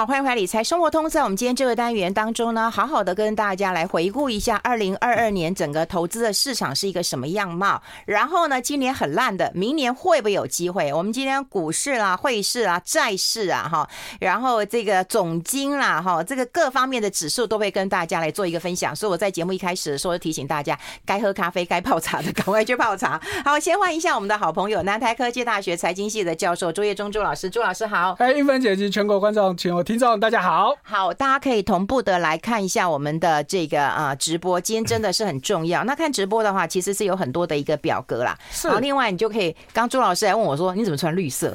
[0.00, 1.10] 好，欢迎回来理财生活通。
[1.10, 7.82] 在我们今天这个单元当中呢，好好的跟大家来回顾一下二零二二年整个投资的市场是一个什么样貌。
[8.06, 10.90] 然后呢，今年很烂的，明年会不会有机会？
[10.90, 13.86] 我们今天股市啦、汇市啊、债市啊，哈，
[14.20, 18.96] 然后这个总经啦，哈，这个各方面的指数都会跟大家来做一个分享。
[18.96, 23.20] 所以我在节目一开始的时候提醒大家，该喝咖啡、该泡茶的，赶快去泡茶。
[23.44, 28.14] 好，先欢迎一下我们的好朋友，南台科技大学财经系的教授朱业忠朱老师，朱老师好。
[28.18, 30.20] 嗨，韵芬姐及全国观众、请我听众。
[30.20, 35.82] 大家好，好，大家可以同步的来看一下我们的这个啊直播，今天真的是很重要。
[35.82, 38.38] 那看直播的话，其实是有很多的一个表格啦。
[38.52, 38.68] 是。
[38.68, 41.52] 然后另外你就可以，刚朱老师还问我说，你怎么穿绿色？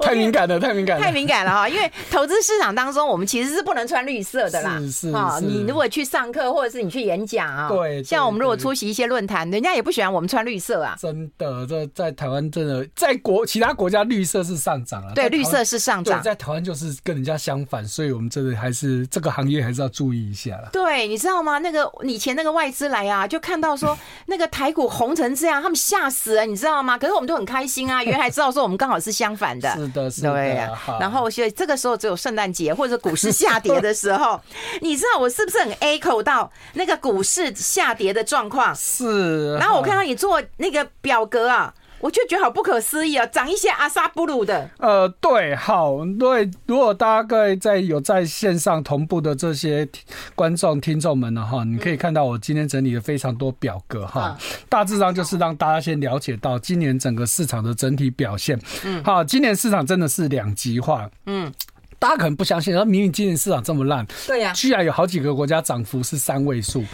[0.00, 1.68] 太敏感了，太敏感了，太敏感了哈！
[1.68, 4.78] 因为投资市场当中，我们其实是不能穿绿色的啦。
[4.80, 10.96] 是是啊，你如果去上课或者是你去演讲啊，对，像我们如果出席一些论坛，人家也不喜欢我们穿绿色啊。
[10.98, 16.22] 真的，这在台湾真的，在国其他国家绿色是上涨了，对，绿色是上涨。
[16.22, 20.70] 在台湾就是跟人家相反，所以我们真的还是这个行业还是要注意一下了。
[20.72, 21.58] 对，你知道吗？
[21.58, 26.96] 那个以前那个外资来啊，就看到说 那个台股红成这样，他们吓死了，你知道吗？
[26.96, 29.68] 可是我们都很开心啊，原来知道说我们刚好是相反的。
[29.74, 30.32] 是的，是的。
[30.32, 30.70] 对呀。
[31.00, 34.40] 然后所以这个时候只有圣诞节或者股市下跌的时候，
[34.80, 38.74] 你知道我是不是很 echo 到那个股市下跌的状况？
[38.74, 39.54] 是。
[39.56, 41.74] 然后我看到你做那个表格啊。
[42.00, 44.68] 我就觉得好不可思议啊，涨一些阿萨布鲁的。
[44.78, 49.88] 呃，对，好，对，如果大概在有在线上同步的这些
[50.34, 54.36] 观众听众们呢，哈，你可以看到我今天整理了非常多表格哈，
[54.68, 58.60] 大致上就是让大家先了解到今年整个市场的整体表现。
[58.84, 61.10] 嗯，好，今年市场真的是两极化。
[61.24, 61.50] 嗯，
[61.98, 66.84] 大家可能不相信，说明明今年市场这么烂，对呀，居然有好几个国家涨幅是三位数，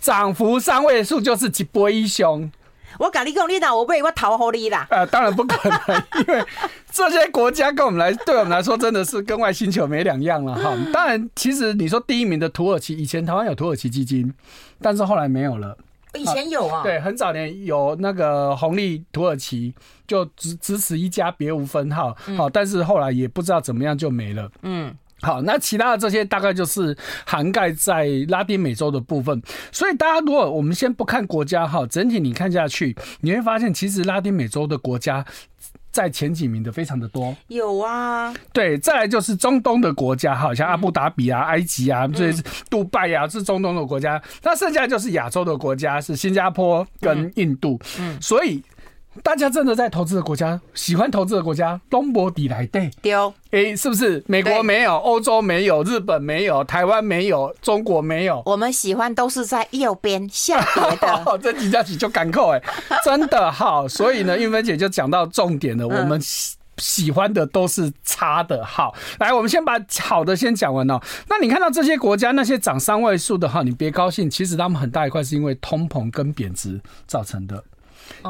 [0.00, 2.50] 涨幅三位数就是几波一凶。
[2.98, 4.86] 我跟你讲，你哪我被我讨好你啦？
[4.90, 6.44] 呃，当然不可能，因为
[6.90, 10.76] 这些国家跟我们来，对我们来说真的是跟外星球没两样了哈。
[10.92, 14.34] 当然，其实你说第一名的土耳其，以前台湾有土耳其基金，
[14.82, 15.76] 但是后来没有了。
[16.14, 16.82] 以前有啊？
[16.82, 19.72] 对，很早年有那个红利土耳其，
[20.06, 22.16] 就只只此一家，别无分号。
[22.36, 24.50] 好，但是后来也不知道怎么样就没了。
[24.62, 24.92] 嗯。
[25.20, 26.96] 好，那其他的这些大概就是
[27.26, 29.42] 涵盖在拉丁美洲的部分。
[29.72, 35.24] 所以大家如果我们先不看国家哈，整体你看下去，你会发现其实拉丁美洲的国家
[35.90, 37.36] 在前几名的非常的多。
[37.48, 44.22] 有啊，对，再来就是中东的国家，好像阿布达比啊、埃及啊，这是杜拜啊，是中东的国家。
[44.44, 47.80] 那剩下就是亚洲的国家，是新加坡跟印度。
[47.98, 48.62] 嗯，所以。
[49.22, 54.22] 大家真的在投资的国家，喜欢投资的国家，东博底来对丢哎，是不是？
[54.26, 58.42] 美国没有，欧洲没有，日本没有，台湾没有，中国没有。
[58.44, 62.62] 我们喜欢都是在右边下跌的， 这几家起就敢扣哎，
[63.04, 63.88] 真的好。
[63.88, 68.64] 所以呢，运芬姐就讲到重点了，我们喜喜欢的都是差的。
[68.64, 71.00] 好，来，我们先把好的先讲完哦。
[71.28, 77.64] 那你看到这些国家那些涨三位数的哈，你别高兴，其实他们很大一块是因为通膨跟贬值造成的。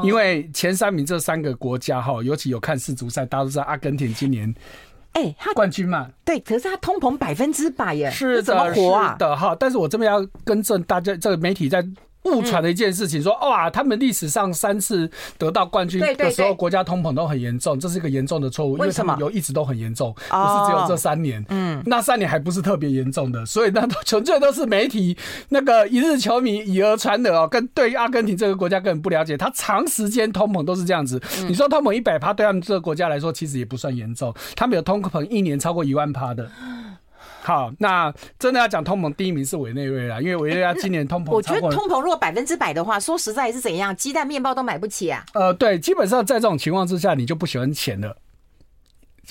[0.03, 4.53] 因为前三名这三个国家哈，尤其有看世足赛，大家都知道阿根廷今年
[5.13, 9.15] 哎，他冠军嘛，对，可是他通膨百分之百耶，是怎么活啊？
[9.17, 11.85] 的哈，但是我这边要更正大家，这个媒体在。
[12.23, 25.17] 误传的一件事情，说哇，他们历史上三次得到冠军的时候，国家通膨都很严重，这是一个严重的错误，因为他们有一直都很严重，不是只有这三年，嗯，那三年还不是特别严重的，所以那都纯粹都是媒体
[25.49, 31.21] 那个一日球迷以讹传讹哦，跟对阿根廷这个国家根本不了解，他长时间通膨都是这样子。
[31.47, 36.49] 你说通膨一百趴，对他们这个国家来说其实也不算严重，他们有通膨一年超过一万趴的。
[37.49, 45.25] 好，那真的要讲通膨，第一名是委内瑞拉，因为委内瑞拉今年通膨，我觉得通膨如果百分之百的话，说实在是怎样，鸡蛋面包都买不起啊。
[45.33, 48.15] 呃，对，基本上在这种情况之下，你就不喜欢钱了。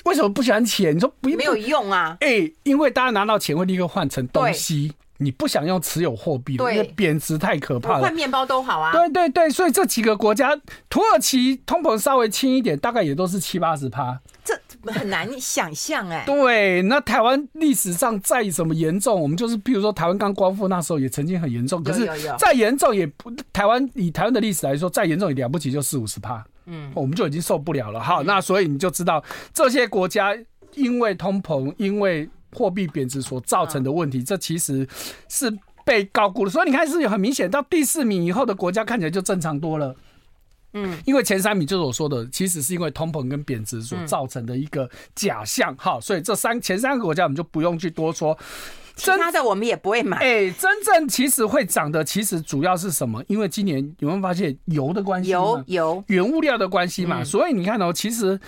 [0.03, 0.93] 为什么不喜欢钱？
[0.93, 2.17] 你说不没有用啊？
[2.19, 4.91] 哎、欸，因为大家拿到钱会立刻换成东西。
[5.21, 8.01] 你不想用持有货币，因为贬值太可怕了。
[8.03, 8.93] 换面包都好啊。
[8.93, 10.57] 对对对，所以这几个国家，
[10.89, 14.17] 土耳其通膨稍微轻一点，大概也都是七八十趴。
[14.83, 16.23] 这很难想象哎。
[16.27, 22.07] 对，那台湾历史上再怎么严重，我们就是，比如说台湾刚光复那时候也曾经很严重，可是
[22.37, 26.43] 再严重也不，台湾以台湾的历史来说，再严重也了不起就四五十趴。
[26.65, 27.99] 嗯，我们就已经受不了了。
[27.99, 29.23] 好，那所以你就知道
[29.53, 30.35] 这些国家
[30.75, 32.29] 因为通膨，因为。
[32.51, 34.87] 货币贬值所造成的问题，这其实
[35.29, 36.49] 是被高估了。
[36.49, 39.95] 所以你看，是有很明显，到第四名以后的国家看起来就正常多了。
[40.73, 45.75] 嗯，因为前三名就是我说的，其实是因为通膨跟贬值所造成的一个假象。
[45.77, 48.37] 哈，所以这三前三个国家我们就不用去多说。
[48.95, 50.17] 其他的我们也不会买。
[50.17, 53.23] 哎，真正其实会涨的，其实主要是什么？
[53.27, 55.29] 因为今年有没有发现油的关系？
[55.29, 57.23] 油油原物料的关系嘛。
[57.23, 58.39] 所以你看哦，其实。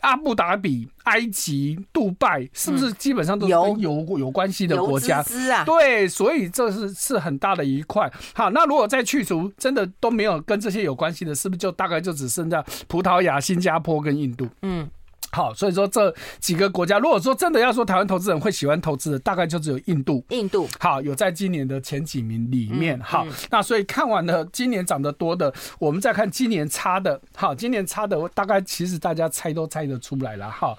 [0.00, 5.18] 阿布达比、埃及、杜拜，是不是基本上都是有有有关系的国家？
[5.52, 8.10] 啊，对，所以这是是很大的一块。
[8.34, 14.48] 好，那如果再去除，真的都没有跟这些有关系的，是不是就大概就只剩下葡萄牙、新加坡跟印度？
[14.62, 14.88] 嗯。
[15.30, 20.24] 好，所以说这几个国家，如果说真的要说台湾投资人会喜欢投资的，大概就只有印度。
[20.30, 22.98] 印度好，有在今年的前几名里面。
[23.00, 27.20] 好，那所以看完了今年涨得多的，我们再看今年差的。
[27.36, 30.50] 好，今年差的大概其实大家猜都猜得出来了。
[30.50, 30.74] 哈，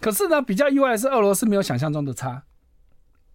[0.00, 2.42] 可是呢，比较意外的是俄罗斯没有想象中的差。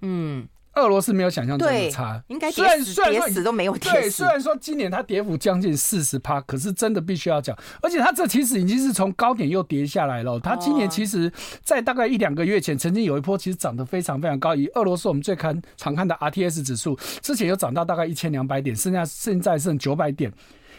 [0.02, 0.48] 嗯。
[0.76, 3.92] 俄罗斯没有想象中的差，应该跌死跌死都没有跌死。
[3.92, 10.40] 对，虽然说今年它跌幅将近四十趴，可是真的必须要讲，而且它这其实已经是从高点又跌下来了。
[10.40, 11.32] 它今年其实，
[11.64, 14.56] 在大概一两个月前，曾经有一波其实涨得非常非常高。
[14.56, 20.32] 以俄罗斯我们最看常看的 RTS 指数，之前有涨到大概一千两百点，剩下现在剩九百点。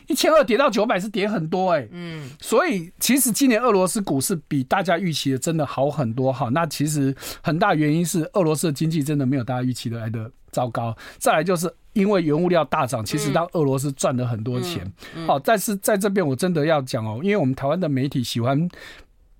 [0.06, 6.48] 一千二跌到九百是跌很多哎、欸，嗯，所以其实今年俄罗斯股市比大家预期的真的好很多哈。
[6.50, 10.96] 那其实很大原因是俄罗斯的经济真的没有大家预期的来的糟糕。
[11.18, 14.90] 再来就是因为原物料大涨，其实让俄罗斯赚了很多钱。
[15.26, 18.68] 好，但是在这边我真的要讲哦，因为我们台湾的媒体喜欢。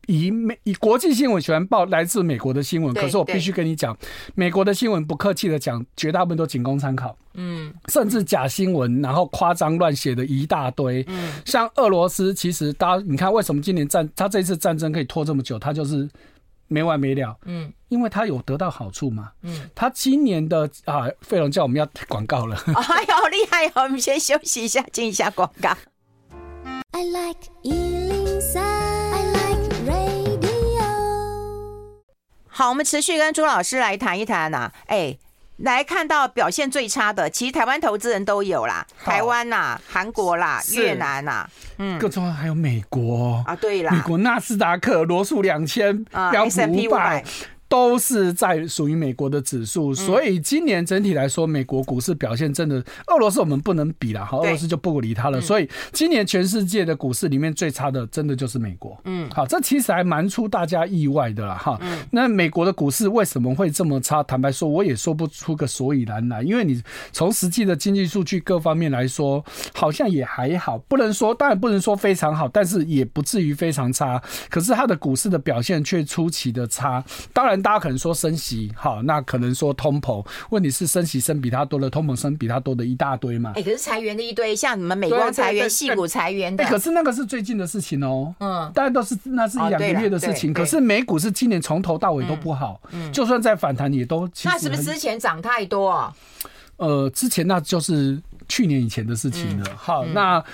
[0.07, 3.97] 以美以国际新闻喜欢报来自美国的新闻，可是我必须跟你讲，
[4.35, 16.09] 美国的新闻不客气的讲，绝大部分都仅供参考，嗯，甚至假新闻，然后夸张乱写的一大堆，嗯，像俄罗斯，其实大家你看为什么今年战他这次战争可以拖这么久，他就是
[16.69, 25.71] 没完没了，嗯，因为他有得到好处嘛，嗯，他今年的啊，费龙叫我们要广告了， 哎呦厉害哦，我们先休息一下，进一下广告。
[26.93, 28.14] I like
[32.57, 34.73] 好，我们持续跟朱老师来谈一谈呐、啊。
[34.87, 35.19] 哎，
[35.57, 43.43] 来看到表现最差的，其实台湾投资人都有啦，台湾呐、啊、韩国啦、越南呐、啊，嗯，更重要还有美国。
[43.45, 47.25] 啊，对啦，美国纳斯达克、罗素两千、标普五百。
[47.75, 52.77] 都是在属于美国的指数，所以今年整体来说，美国股市表现真的，
[53.09, 55.41] 俄罗斯我们不能比了，好，俄罗斯就不理它了。
[55.41, 58.97] 所以今年全世界的股市里面最差的，真的就是美国。
[59.07, 61.77] 嗯，好，这其实还蛮出大家意外的啦哈。
[62.13, 64.23] 那美国的股市为什么会这么差？
[64.23, 66.81] 坦白说，我也说不出个所以然来，因为你
[67.11, 69.45] 从实际的经济数据各方面来说，
[69.75, 74.23] 好像也还好，不能说，当然不能说非常好，但是也不至于非常差。
[74.49, 77.61] 可是它的股市的表现却出奇的差，当然。
[77.65, 83.53] 大家可能说升息，好，那可能说通膨，问题是升息升比它多了，通膨升比它多的一大堆嘛。
[83.57, 88.35] 哎、欸，可是裁员的一堆，像你们美光裁员、矽谷裁员的、欸，可是那个是最近的事情哦、喔。
[88.41, 90.53] 嗯，大家都是那是一两个月的事情。
[90.53, 94.29] 可是美股是今年从头到尾都不好，嗯，就算在反弹也都。
[94.45, 96.15] 那是不是之前涨太多、啊？
[96.77, 99.65] 呃，之前那就是去年以前的事情了。
[99.71, 100.45] 嗯、好，那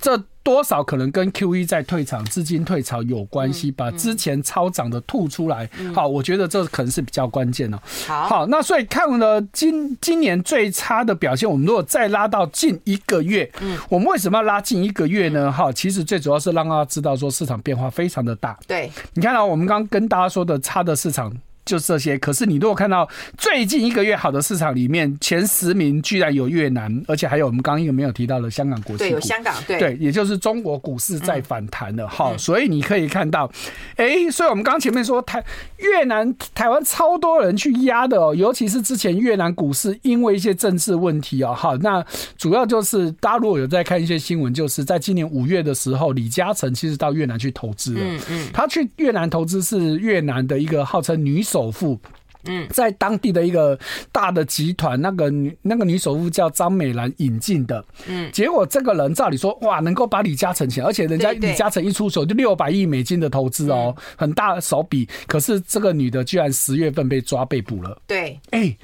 [0.00, 0.22] 这。
[0.44, 5.68] 多少可能跟 QE 在退场、资金退潮有关系，把之前超涨的吐出来。
[5.94, 7.78] 好，我觉得这可能是比较关键哦。
[8.06, 15.52] 好，那所以看了今今年最差的表现，我们如果再拉到近一个月，嗯，我们为什么要拉近一个月呢？
[15.52, 18.58] 哈，其实最主要是让大家知道说市场变化非常的大。
[18.66, 21.30] 对，你看到我们刚刚跟大家说的差的市场。
[21.68, 23.06] 就这些，可是你如果看到
[23.36, 32.38] 最近一个月好的市场里面，前十名居然有越南，而且还有我们刚刚一个没有提到的香港国际股，对，有香港，对，对，也就是中国股市在反弹了哈、嗯。
[32.38, 33.44] 所以你可以看到，
[33.96, 35.44] 哎、欸，所以我们刚刚前面说台
[35.76, 42.02] 越南、台湾超多人去压的哦，尤其是之前越南股市因为一些政治问题哦，哈，那
[42.38, 51.57] 主要就是大家如果有在看一些新闻，就是在今年五月的时候，李嘉诚其实到越南去投资了，嗯嗯，他去越南投资是越南的一个号称女首。
[51.58, 51.98] 首富，
[52.44, 53.76] 嗯，在当地的一个
[54.12, 65.08] 大的集团，那个女那个女首富叫张美兰引进的，嗯，结果这个人照理说，哇，能够把李嘉诚请，而且人家李嘉诚一出手就六百亿美金的投资哦，很大手笔。
[65.26, 68.76] 可是这个女的居然十月份被抓被捕了，对，哎，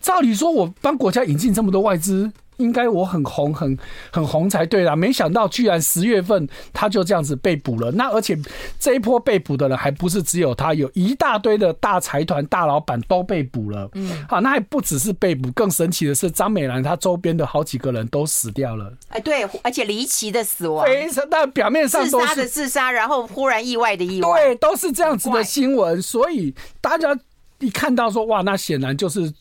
[0.00, 2.32] 照理说我帮国家引进这么多外资。
[2.58, 3.76] 应该我很红很
[4.10, 7.90] 很红才对啦，没想到居然十月份他就这样子被捕了。
[7.92, 8.38] 那而且
[8.78, 13.88] 这一波被捕的人还不是只有他，有一大堆的大财团大老板都被捕了。
[13.94, 18.92] 嗯，好，那还不只是被捕，更神奇的是张美兰她周边的好几个人都死掉了。
[19.08, 26.00] 哎，对，而且离奇的死亡，非常，但表面上都是自杀的自杀，然后忽然意外的意外，对，都是这样子的新闻。
[26.00, 27.18] 所以大家
[27.58, 29.32] 一看到说哇，那显然就是。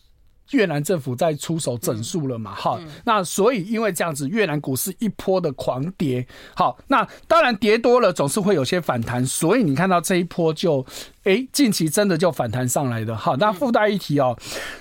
[0.51, 2.53] 越南政府在出手整数了嘛？
[2.53, 6.25] 好，那所以因为这样子，越南股市一波的狂跌。
[6.55, 10.85] 好，那当然跌多了总是会有些反弹，所以你看到这一波就，
[11.23, 13.15] 哎、欸，近期真的就反弹上来的。
[13.15, 14.37] 好，那附带一提哦，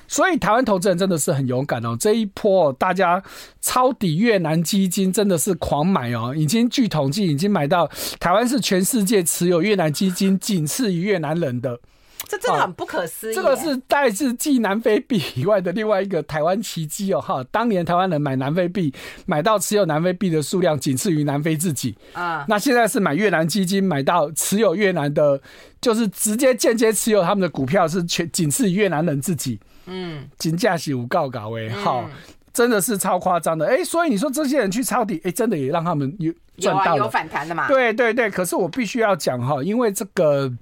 [0.06, 1.96] 所以台湾投资人真的是很勇敢哦。
[1.98, 3.22] 这一波大家
[3.60, 7.90] 抄底越南基金真的是狂买哦，已经据统计已经买到
[8.20, 11.80] 台湾是全世界持有越南基金仅次于越南人的。
[12.26, 13.34] 这真的很不可思议。
[13.34, 17.44] 这个是代是继南非币以外的另外一个台湾奇迹哦，哈！
[17.50, 18.92] 当年台湾人买南非币，
[19.26, 22.44] 买到持有南非币的数量仅次于南非自己啊。
[22.48, 25.40] 那现在是买越南基金，买到持有越南的，
[25.80, 29.60] 就是直接间接持有他们的股票，是全仅次于越南人自己。
[29.86, 32.08] 嗯，金价是无告告哎，好，
[32.52, 33.84] 真的是超夸张的哎。
[33.84, 37.68] 所以你说这些人去抄底，哎，真的也让他们有赚到有反弹的嘛？
[37.68, 38.30] 对对对。
[38.30, 40.52] 可是我必须要讲哈，因为这个。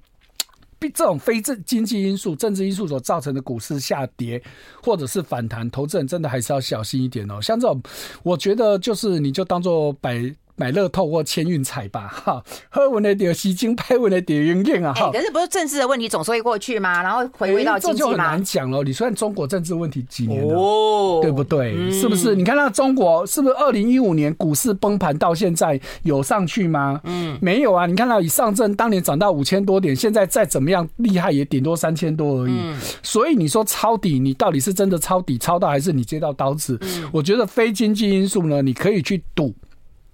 [0.91, 4.41] 这种非政经济因素、政治因素所造成的股市下跌，
[4.81, 7.41] 或者是反弹，投资人真的还是要小心一点哦。
[7.41, 7.81] 像这种，
[8.23, 10.33] 我觉得就是你就当做摆。
[10.55, 15.11] 买乐透或签运彩吧，哈，喝完了点吸金，拍完的点运气啊，哈、欸。
[15.11, 17.01] 可是不是政治的问题总是会过去吗？
[17.01, 18.83] 然后回归到经济就很难讲了。
[18.83, 21.73] 你算中国政治问题几年了，哦、对不对？
[21.75, 22.35] 嗯、是不是？
[22.35, 27.01] 你看那中国是不是二零一五年股市崩盘到现在有上去吗？
[27.03, 27.85] 嗯，没有啊。
[27.85, 32.53] 你看到以上证当年涨到五千多点，现在再怎么样厉害也顶多三千多而已。
[32.53, 36.77] 嗯、所以你说抄底，你到底是真的抄底抄到，还是你接到刀子？
[36.81, 39.53] 嗯、我觉得非经济因素呢，你可以去赌。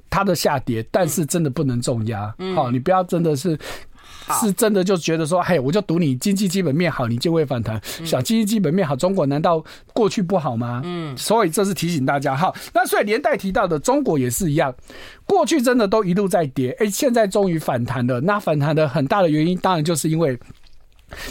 [0.10, 2.34] 它的下跌，但是真的不能重压。
[2.56, 3.58] 好、你不要真的是，
[4.42, 7.80] 是真的就觉得说，嘿，我就赌你经济基本面好，你就会反弹。
[8.04, 9.64] 小经济基本面好，中国难道
[9.94, 10.82] 过去不好吗？
[10.84, 12.54] 嗯，所以这是提醒大家哈。
[12.74, 14.74] 那所以连带提到的中国也是一样，
[15.26, 18.20] 过去真的都一路在跌，哎、欸，现在终于反弹了。
[18.22, 20.40] 那反弹的很大的原因，当然就是因为。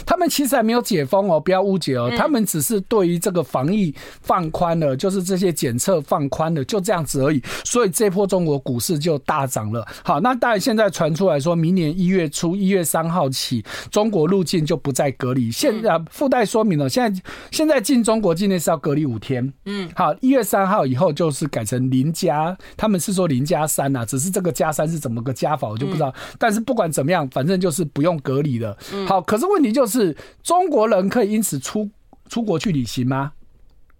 [0.05, 2.11] 他们其实还没有解封哦，不要误解哦。
[2.17, 7.41] 他们只是对于这个防疫放宽了，就是这些检测放宽了，就这样子而已。
[7.63, 9.87] 所以这波中国股市就大涨了。
[10.03, 15.49] 好，那当然现在传出来说，明年一月初一月三号起，中国入境就不再隔离。
[15.49, 17.21] 现在附带说明了，现在
[17.51, 19.53] 现在进中国境内是要隔离五天。
[19.65, 26.13] 嗯，好，一月三号以后就是改成零加，他们是说零加三呐，只是这个加三是怎么个加法，我就不知道。
[26.37, 28.77] 但是不管怎么样，反正就是不用隔离了。
[29.07, 29.68] 好，可是问题。
[29.71, 31.89] 就是中国人可以因此出
[32.27, 33.33] 出国去旅行吗？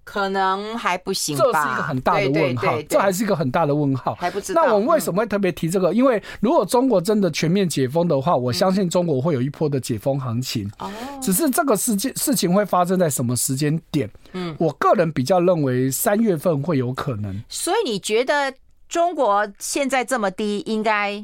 [0.03, 4.65] 可能还不行吧，这是一个很大的问号，这还是一个很大的问号，还不知道。
[4.65, 5.93] 那我们为什么会特别提这个？
[5.93, 10.67] 因为如果中国真的全面解封的话，我相信中国会有一波的解封行情。
[10.79, 10.89] 哦，
[11.21, 14.09] 只是这个事件事情会发生在什么时间点？
[14.31, 17.43] 嗯，我个人比较认为三月份会有可能。
[17.47, 18.51] 所以你觉得
[18.87, 21.23] 中国现在这么低，应该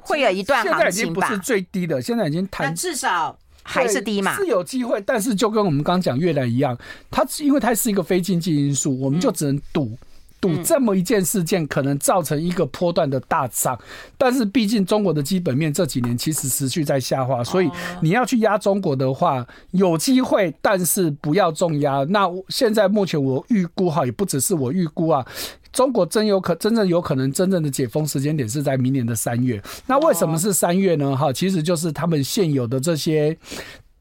[0.00, 0.80] 会有一段行情吧？
[0.80, 3.36] 现在已经不是最低的，现在已经谈至少。
[3.62, 6.76] 还是低嘛，是有机会，但是就跟我们刚刚讲越南一样，
[7.10, 9.96] 它因为它是一个非经济因素，我们就只能赌
[10.40, 13.78] 赌这么一件事件可能造成一个波段的大涨。
[14.16, 22.04] 但是毕竟中国的基本面这几年其实持续在下滑，所以你要去压中国的话有机会，但是不要重压。
[22.08, 25.26] 那现在目前我预估哈，也不只是我预估啊。
[25.72, 29.62] 中国真有可真正有可能真正的解封时间点是在明年的三月。
[29.86, 31.16] 那为什么是三月呢？
[31.16, 33.36] 哈，其实就是他们现有的这些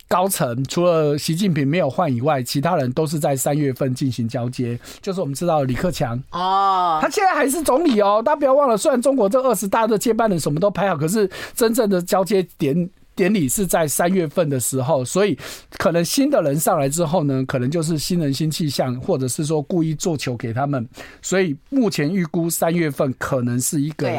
[0.07, 4.79] 高层，除了习近平没有换以外，其他人都是在三月份进行交接。
[5.01, 8.21] 就是我们知道李克强哦，他现在还是总理哦。
[8.25, 12.89] 大家不要忘了，虽然中国这二十大的接班人什么都排好，可是真正的交接点。
[13.19, 15.37] 典礼是在三月份的时候，所以
[15.77, 20.87] 可能新的人上来之后呢，可能就是新人新气象，或者是说故意做球给他们，
[21.21, 24.09] 所以目前预估三月份可能是一个。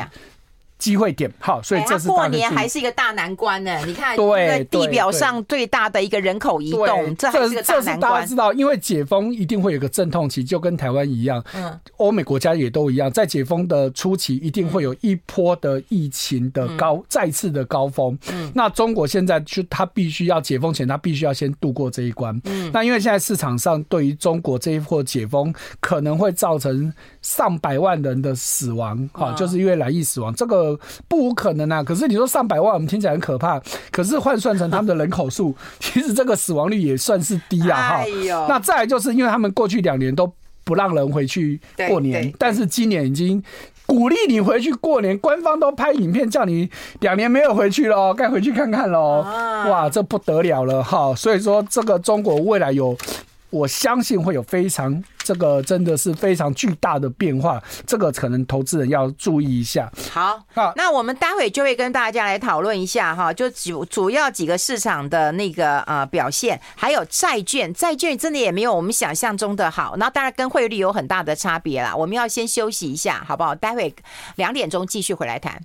[0.80, 3.78] 机会点好，所以这是过年还是一个大难关呢？
[3.84, 8.00] 你看，对地表上最大的一个人口移动，这还是个大难关。
[8.00, 18.18] 大家知道，因为解封一定会有个阵痛期，就跟台湾一样，嗯，欧美国家也都一样，在解封的初期一定会有一波的疫情的高再次的高峰。
[18.32, 22.40] 嗯，那中国现在就他必须要解封前，他必须要先度过这一关。
[22.46, 30.69] 嗯，那因为现在市场上对于中国这一波解封可能会造成上百万人的死亡，哈，就是因为来疫死亡这个。
[31.08, 31.82] 不无可能啊！
[31.82, 33.60] 可是你说上百万，我们听起来很可怕。
[33.90, 37.98] 可是换算成他们的人口数， 其实这个死亡率也算是低啊！
[37.98, 38.04] 哈，
[38.48, 40.30] 那再来就是因为他们过去两年都
[40.64, 43.42] 不让人回去过年，但是今年已经
[43.86, 49.24] 鼓励你回去过年，官方都拍影片叫你两年没有回去了，该回去看看喽！
[49.68, 51.14] 哇，这不得了了哈！
[51.14, 52.96] 所以说这个中国未来有。
[53.50, 59.90] 我相信会有非常这个真的是非常巨大的变化，这个可能投资人要注意一下。
[60.11, 71.95] 好，好，那我们待会就会跟大家来讨论一下哈，就主主要几个市场的那个呃表现，还有债券，债券真的也没有我们想象中的好，那当然跟汇率有很大的差别啦。
[71.95, 73.54] 我们要先休息一下，好不好？
[73.54, 73.95] 待会
[74.37, 75.61] 两点钟继续回来谈。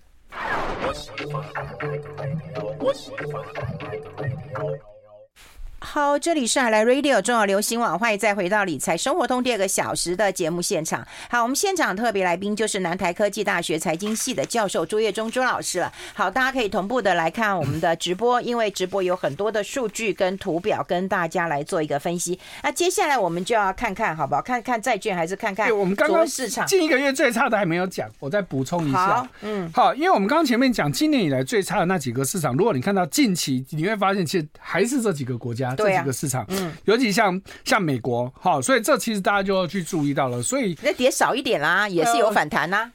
[5.96, 11.08] 好，这里是海来 Radio 中广流行网，欢迎再回到理财生活通第二个小时的节目现场。
[11.30, 15.90] 好，我们现场特别来宾就是南台科技大学财经系的教授朱月忠朱老师了。
[16.14, 22.38] 好，大家可以同步的来看我们的直播，因为直播有很多的数据跟图表跟大家来做一个分析。
[22.62, 24.42] 那接下来我们就要看看好不好？
[24.42, 25.74] 看看债券还是看看？
[25.74, 29.25] 我们刚刚市场近一个月最差的还没有讲，我再补充一下。
[29.44, 35.74] 嗯，好，因为我们刚刚前面讲今年以来最差的那几个市场，如果你看到近期，你会发现其实还是这几个国家。
[35.89, 40.42] 这几个市场，嗯，尤其像像美国，好，所以这其实大家就要去注意到了。
[40.42, 42.92] 所以那跌少一点啦，也是有反弹呐。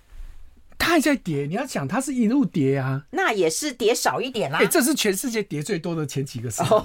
[0.82, 4.60] 它还在跌，你要想它是一路跌啊，那也是跌少一点啦。
[4.62, 6.82] 哎，这是全世界跌最多的前几个市场。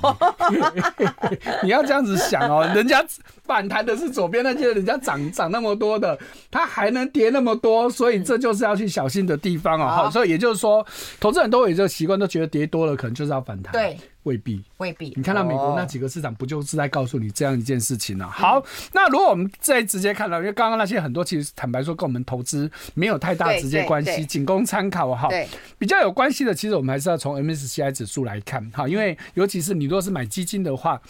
[1.64, 3.04] 你要这样子想哦，人家
[3.46, 6.20] 反弹的是左边那些，人家涨涨那么多的，
[6.52, 9.88] 它还能跌那么多，所以这就是要去小心的地方哦。
[9.88, 10.86] 好，所以也就是说，
[11.22, 13.72] 投资人都有这个习惯，都觉得跌多了可能就是要反弹。
[13.72, 13.98] 对。
[14.25, 15.12] 未必，未必。
[15.15, 18.29] 你看到美国那几个市场，不就是在告诉你这样一件事情呢？
[18.29, 18.63] 好，
[18.94, 25.27] 那如果我们再直接看到，因为刚刚那些很多，其实坦白说，跟我们投资没有太大直接关系，仅供参考哈。
[25.79, 31.01] 比较有关系的，其实我们还是要从 MSCI 指数来看哈，因为尤其是你如果是买基金的话。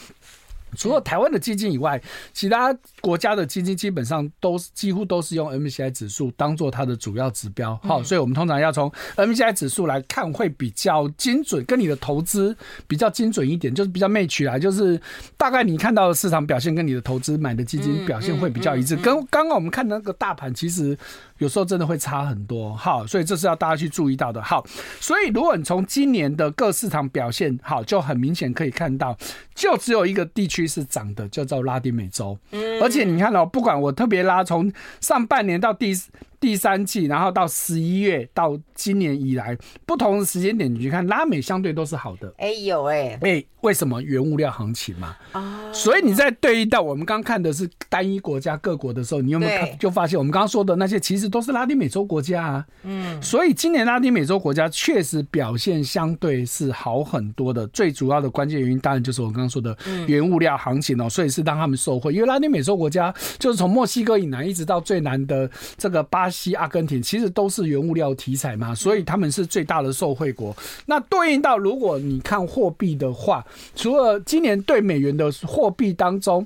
[0.75, 2.01] 除了台湾的基金以外，
[2.33, 7.79] 其他国家的基金基本上都几乎都是用 MSCI 指数当做它的主要指标。
[7.83, 12.55] 好，所以我们通常要从 MSCI 指数来看，会比较精准，跟你的投资
[12.87, 14.99] 比较精准一点，就是比较 match 啊，就是
[15.37, 18.95] 大概你看到的市场表现跟你的投资买的基金表现会比较一致。
[18.95, 20.97] 跟刚刚我们看的那个大盘，其实
[21.37, 22.75] 有时候真的会差很多。
[22.75, 24.41] 好，所以这是要大家去注意到的。
[24.41, 24.65] 好，
[24.99, 29.17] 所以如果你从今年的各市场表现，好，就很明显可以看到，
[29.53, 30.64] 就只有一个地区。
[30.67, 32.37] 是涨的，叫做拉丁美洲。
[32.51, 35.93] 嗯，而且你看哦，不管我特别拉从上半年到第
[36.39, 42.31] 第三季，然后到十一月到今年以来不同的时间点，你去看拉美相对都是好的。
[42.37, 45.15] 哎有哎，哎，为什么原物料行情嘛？
[45.31, 52.65] 啊，所以你在对应到我们刚看的是单一国家各国的时候，你有没有看就发现我们刚刚说的那些其实都是拉丁美洲国家啊？
[52.83, 57.65] 嗯，所以今年拉丁美洲国家确实表现相对是好很多的。
[57.67, 70.55] 最主要的关键原因当然就是我刚刚说的原物料行情哦，所以是让他们受惠，因为拉丁美洲国家就是从墨西哥以南一直到最南的这个巴西、阿根廷，其实都是原物料题材嘛，所以他们是最大的受惠国。
[70.85, 76.45] 那对应到，如果你看货币的话，除了今年对美元的货币当中，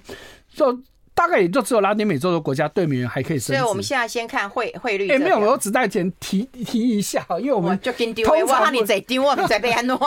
[0.53, 0.77] 就
[1.19, 3.53] 大概也就只有拉丁美洲的国家对美元还可以升值。
[3.53, 5.09] 所以我们现在先看汇汇率。
[5.09, 9.97] 哎，没有，我只带钱提提一下，因为我们就跟丢，我怕你在丢，我们在被安诺。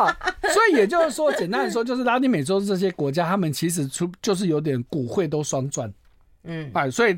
[0.40, 5.92] 所以也就是说，简单的说，就是拉丁美洲这些国家，他们其实出就是有点股汇都双赚。
[6.44, 7.14] 嗯，哎，所以。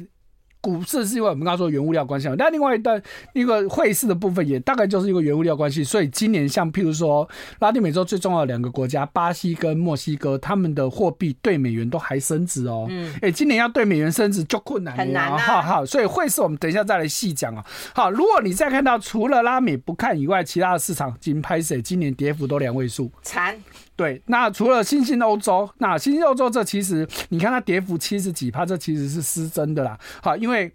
[0.67, 3.01] 股市是因为我们刚刚说原物料关系，但另外一段
[3.35, 7.29] 一个汇市的部分也大概就是一个原物料关系，所以今年像譬如说
[7.61, 12.89] 拉丁美洲最重要的两个国家巴西跟墨西哥，他们的货币对美元都还升值哦。
[12.91, 15.39] 嗯，哎，今年要对美元升值就困难了，很难啊。
[15.39, 17.65] 好好，所以汇市我们等一下再来细讲啊。
[17.95, 23.57] 好，如果你再看到除了拉美不看以外，其他的市场金拍水今年跌幅都两位数，惨。
[23.97, 29.99] 对，那除了新兴欧洲，那新兴欧洲这其实你看它跌幅七十几趴，这其实是失真的啦。
[30.23, 30.71] 好，因为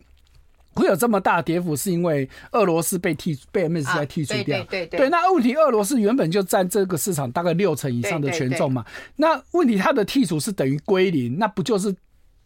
[0.73, 4.59] 会有这么大的跌幅，是因为俄罗斯被剔被 MSCI 剔除掉。
[4.59, 5.09] 啊、对对对，对。
[5.09, 8.83] 那问题，俄罗斯原本就占这个市场大概六成以上的权重嘛。
[9.17, 11.95] 那问题，它的剔除是等于归零，那不就是？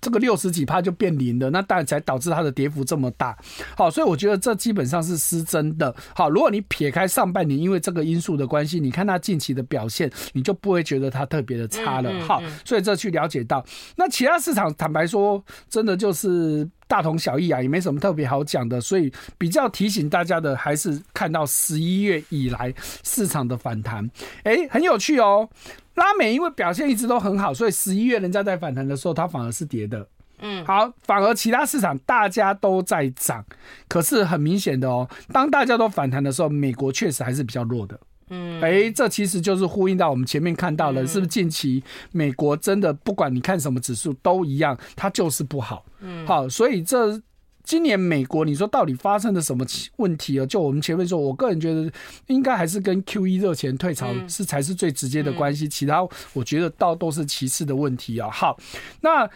[0.05, 3.35] 这个六十几趴就变零了，那当然才导致它的跌幅这么大。
[3.75, 5.95] 好，所以我觉得这基本上是失真的。
[6.15, 12.11] 好，如果你撇开上半年因为这个因素的关系，你看它近期的表现，你就不会觉得它特别的差了。
[12.21, 13.65] 好，所以这去了解到，
[13.95, 18.79] 那其他市场坦白说，真的就是大同小异啊，也没什么特别好讲的。
[18.79, 22.71] 所以比较提醒大家的，还是看到十一月以来
[23.03, 24.07] 市场的反弹，
[24.43, 25.49] 哎，很有趣哦。
[25.95, 30.07] 拉美因为表现一直都很好，所以十一月人家在反弹的时候，它反而是跌的。
[30.39, 33.43] 嗯，好，反而其他市场大家都在涨，
[33.87, 37.99] 可是很明显的哦，当大家都反弹的时候，美国确实还是比较弱的。
[38.29, 45.85] 嗯，哎，这其实就是呼应到我们前面看到了，是不是近期美国真的不管你看什么指数都一样，它就是不好。
[46.01, 47.21] 嗯，好，所以这。
[47.65, 49.65] 今年美国，你说到底发生了什么
[49.97, 50.45] 问题啊？
[50.45, 51.91] 就我们前面说，我个人觉得
[52.27, 58.29] 应该还是跟 QE 热钱退潮是才是最直接的关系，其他我觉得倒都是其次的问题啊。
[58.29, 58.57] 好，
[59.01, 59.27] 那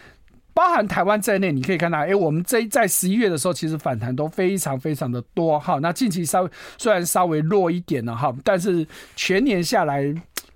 [0.54, 5.78] 包含台湾在内，你可以看到，哎，我们这在十一月的时候，其实反弹都非常非常的多哈。
[5.80, 10.14] 那近期稍微虽然稍微弱一点了哈，但是全年下来。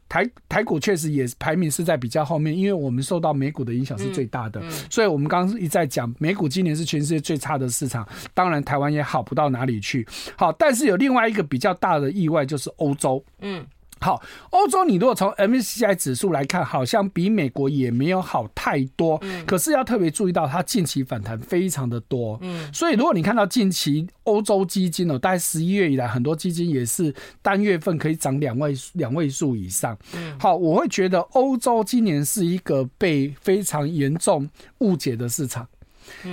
[0.09, 10.07] 台台股确实也排名是在比较后面，因为我们受到美股的影响是最大的，嗯嗯、所以我们刚刚一再讲，美股今年是全世界最差的市场，当然台湾也好不到哪里去。
[10.37, 13.65] 好，但是有另外一个比较大的意外，就是欧洲，嗯。
[14.05, 19.19] 好，欧洲你如果从 MSCI 指数来看，好像比美国也没有好太多。
[19.23, 22.39] 嗯，可是要特别注意到，它近期反弹非常的多。
[22.43, 29.97] 嗯，所以如果你看到近期欧洲基金哦，大概十一月以来，很多基金也是单月份可以涨两位两位数以上。
[30.15, 34.47] 嗯，好，我会觉得欧洲今年是一个被非常严重
[34.81, 35.67] 误解的市场。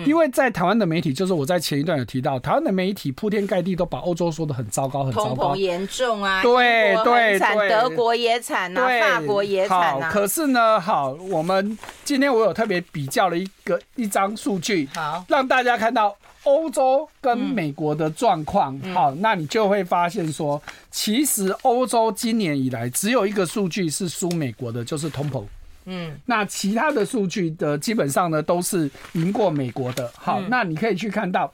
[0.05, 10.09] 因为在台湾的媒体，就是我在前一段有提到，台湾的媒体铺天盖地都把欧洲说的很糟糕，很糟糕，通膨严重啊，对对对，德国也惨啊，法国也惨啊。
[10.11, 18.79] 可是呢，好，我们今天我有特别比较了一个一张数据，好，让大家看到欧洲跟美国的状况。
[18.93, 25.43] 好，那你就会发现说，其实欧洲今年以来只有一个数据是输美国的，就是通膨。
[25.85, 30.11] 嗯，那其他的数据的基本上呢都是赢过美国的。
[30.15, 31.51] 好，那你可以去看到，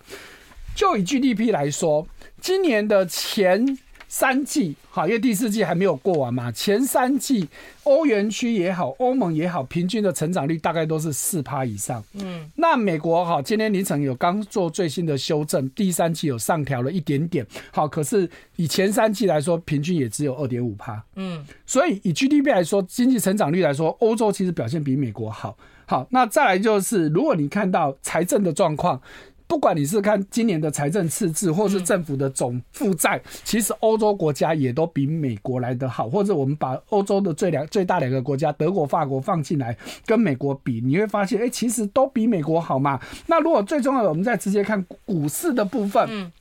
[0.75, 2.07] 就以 GDP 来说，
[2.41, 3.77] 今年的前
[4.08, 6.50] 三季，好，因为第四季还没有过完嘛。
[6.52, 7.48] 前三季，
[7.84, 12.02] 欧元区也好，欧盟也好，平均的成长率大概都是四趴以上。
[12.13, 17.46] 嗯，那美国哈，今天凌晨有刚做最新的修正，第三季有上调了一点点。
[17.72, 21.04] 好，可是以前三季来说，平均也只有二点五趴。
[21.15, 25.58] 嗯，所以以 GDP 来说，经济成长率来说，欧洲其实表现比美国好。
[25.86, 29.02] 好，那再来就是，如果你看到财政的状况。
[29.47, 36.10] 不管你是看今年的财政赤字，或是政府的总负债，其实欧洲国家也都比美国来得好。
[36.10, 42.99] 或者我们把欧洲的最两最大两个国家德国、法国放进来跟美国比，你会发现，哎，其实都比美国好嘛。
[43.27, 46.31] 那如果最重要的，我们再直接看股市的部分。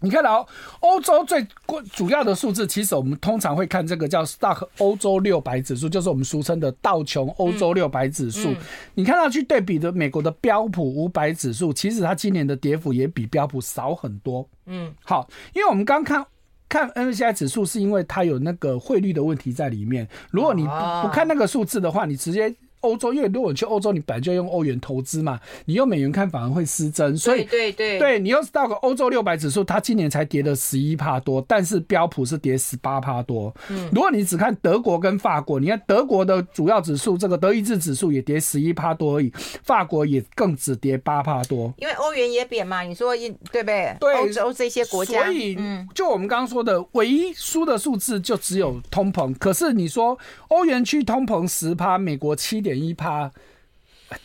[0.00, 0.46] 你看到
[0.80, 1.44] 欧洲最
[1.92, 8.54] 主要的数字，其实我们通常会看这个叫 Stock 欧洲六百指数，就是我们俗称的道琼欧洲六百指数。
[8.94, 14.48] 你看到去对比的美国的标普五百指数，其实它今年的跌幅也比标普少很多。
[14.66, 16.24] 嗯，好，因为我们刚看
[16.68, 20.08] 看 MSCI 指数，是因为它有那个汇率的问题在里面。
[20.30, 22.54] 如果你不看那个数字的话，你直接。
[22.80, 33.52] 欧洲，因为如果你去欧洲，你本来就用欧元投资嘛，你用美元看反而会失真，所以对对对，你又是到个欧洲六百指数，它今年才跌了十一帕多，但是标普是跌十八帕多。
[33.68, 39.32] 嗯，如果你只看德国跟法国，你看德国的主要指数，这个德意志指数也跌十一帕多而已，
[39.64, 41.74] 法国也更只跌八帕多。
[41.78, 43.16] 因为欧元也贬嘛，你说
[43.50, 43.96] 对不对？
[43.98, 45.56] 对，欧洲这些国家，所以
[45.94, 49.34] 就我们刚刚说的，唯一输的数字就只有通膨。
[49.38, 50.16] 可是你说
[50.48, 52.68] 欧元区通膨十趴，美国七点。
[52.78, 53.30] 点一趴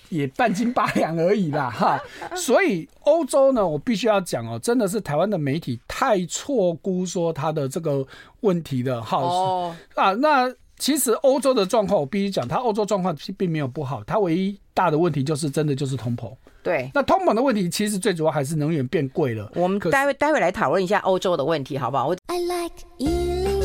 [0.10, 2.00] 也半斤八两而已啦， 哈，
[2.36, 8.06] 所以欧洲呢，我必须要讲哦，真的是台湾的媒体太错估说它的这个
[8.42, 16.32] 问题的哈、哦、啊，那其实欧洲的状况，我必须讲，它欧洲状况并没有不好，它唯一大的问题就是真的就是通膨。
[16.62, 19.52] 对，那通膨的问题其实最主要还是能源变贵了。
[19.56, 22.08] 我们待会待会来讨论一下欧洲的问题，好不好？
[22.08, 23.63] 我 I like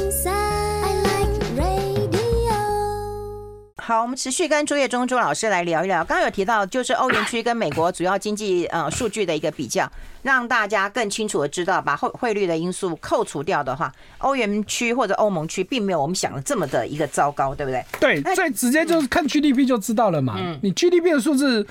[3.89, 6.05] 好，我们持续跟朱叶忠朱老师来聊一聊。
[6.05, 17.83] 刚刚有提到，就是欧元区跟美国主要经济呃数据的一个比较，让大家更清楚的知道，把汇汇率的因素扣除掉的话，欧元区或者欧盟区并没有我们想的这么的一个糟糕，对不对？
[17.99, 20.35] 对，最直接就是看 GDP 就知道了嘛。
[20.37, 21.67] 嗯，你 GDP 的数字。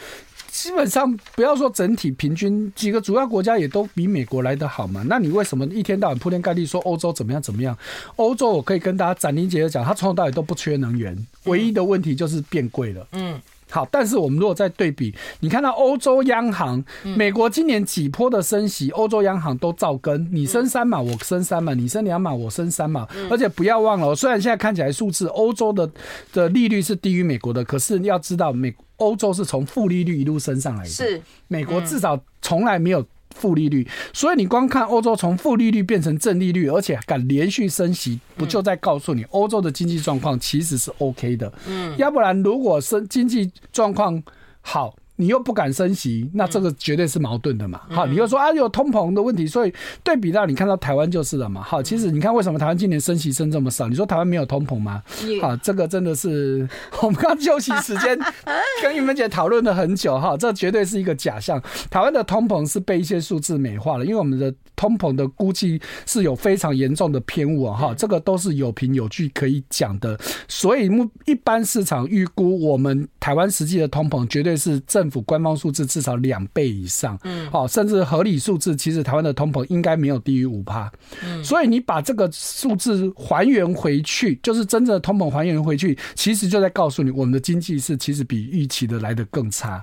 [0.58, 5.04] 基本上不要说整体平均，几个主要国家也都比美国来得好嘛。
[5.08, 7.78] 那你为什么一天到晚铺天盖地说欧洲怎么样怎么样？
[8.16, 13.08] 欧洲我可以跟大家斩钉截铁讲，它从头到尾都不缺能源，唯一的问题就是变贵了。
[13.12, 13.40] 嗯，
[13.70, 23.08] 好，但是我们如果再对比，你看到欧洲央行，美国今年几波的升息，欧洲央行都照跟，你升三码，我升三码，你升两码，我升三码。
[23.30, 25.88] 而且不要忘了，虽然现在看起来数字欧洲的
[26.34, 28.74] 的利率是低于美国的，可是你要知道美。
[28.98, 33.06] 欧洲是从负利率一路升上来的，是美国至少从来没有
[33.36, 41.52] 负利率，所以你光看欧洲从负利率变成正利率，而且敢连续升息，不就在告诉你欧洲的经济状况其实是 OK 的？
[41.68, 44.22] 嗯，要不然如果升经济状况
[44.62, 44.96] 好。
[45.20, 47.82] 你又不敢升息，那这个绝对是矛盾的嘛。
[47.90, 51.60] 好，你又说啊有通膨的问题，所以对比到你看到台湾就是了嘛。
[51.64, 53.88] 好，其实你看为什么台湾今年升息升这么少？
[53.88, 55.02] 你说台湾没有通膨吗？
[55.42, 56.70] 好，这个真的是
[57.02, 58.16] 我们刚休息时间
[58.84, 61.60] 跟玉芬姐讨论了很久哈，这绝对是一个假象。
[61.90, 70.16] 台湾的通膨是被一些数字美化了，因为我们的通膨的估计是有非常严重的偏误啊哈，这个都是有凭有据可以讲的。
[70.48, 75.07] 所以目一般市场预估我们台湾实际的通膨绝对是正。
[75.08, 80.92] 政府官方数字至少两倍以上，嗯，好，甚至合理数字，其实台湾的通膨应该没有低于五趴，
[81.24, 89.82] 嗯，所以你把这个数字还原回去，就是真正的通膨还原回去，其实就在告诉你，我们的经济是其实比预期的来得更差。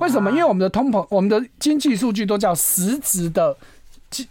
[0.00, 0.28] 为什么？
[0.32, 3.56] 因为我们的通膨，我们的经济数据都叫实质的。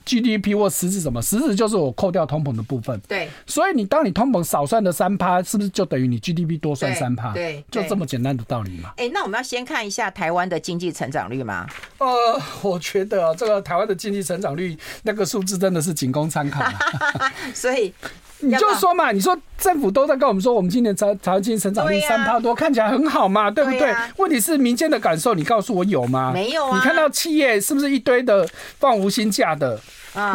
[0.06, 1.22] G D P 或实质什么？
[1.22, 3.00] 实质就是我扣掉通膨的部分。
[3.08, 7.34] 对，所以你当你通膨少算的三趴，是不是就等于你 G D P 多算三趴？
[7.34, 8.90] 对，就这么简单的道理嘛。
[8.98, 11.68] 哎、欸，那我们要先看一下台湾的经济成长率吗？
[11.98, 12.08] 呃，
[12.62, 16.64] 我觉得、啊、这个台湾的经济成长率那个数字真的是仅供参考。
[17.54, 17.94] 所以。
[18.44, 23.94] 你就说嘛，你说政府都在跟我们说，我们今年台台湾经成长率三趴多，看起来很好嘛，对不对？
[24.18, 26.32] 问题是民间的感受，你告诉我有吗？
[26.34, 26.76] 没有啊。
[26.78, 28.48] 你看到企业是不是一堆的
[28.80, 29.80] 放无薪假的？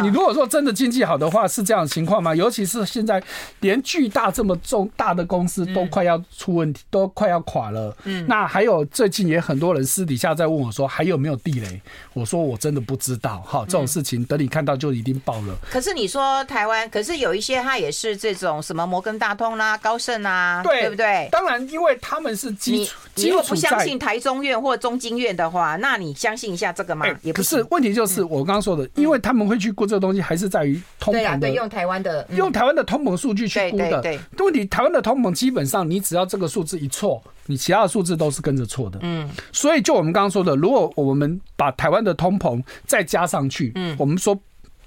[0.03, 2.35] 你如果说真的经济好的话，是这样的情况吗？
[2.35, 3.21] 尤其是现在
[3.61, 7.95] 连巨大这么重大的公司都快要出问题，都快要垮了。
[8.03, 8.25] 嗯。
[8.27, 11.81] 那还有最近也很多人私底下在问我说，还有没有地雷？
[12.13, 13.39] 我说我真的不知道。
[13.39, 15.55] 哈，这种事情等你看到就一定爆了。
[15.71, 18.19] 可是你说台湾，可是有一些它也是。
[18.19, 21.29] 这种什么摩根大通啦、啊、高盛啊，对，对不对？
[21.31, 22.97] 当然，因为他们是基础。
[23.15, 27.05] 你如果不相信台中院或中经院的话，那你相信一下这个吗？
[27.05, 27.65] 欸、也不是。
[27.71, 31.19] 问题就是我刚刚说的、嗯，因为他们会去估这个东西，还是在于通膨的。
[31.19, 34.01] 对啊，对，用台湾的、嗯，用台湾的通膨数据去估的。
[34.01, 38.99] 对，对，问题台湾的通膨基本上，你只要这个数字一错，你其他的数字都是跟着错的。
[39.01, 39.29] 嗯。
[39.51, 44.39] 所以就我们刚刚说的，如果我们把台湾的通膨再加上去，嗯，我们说。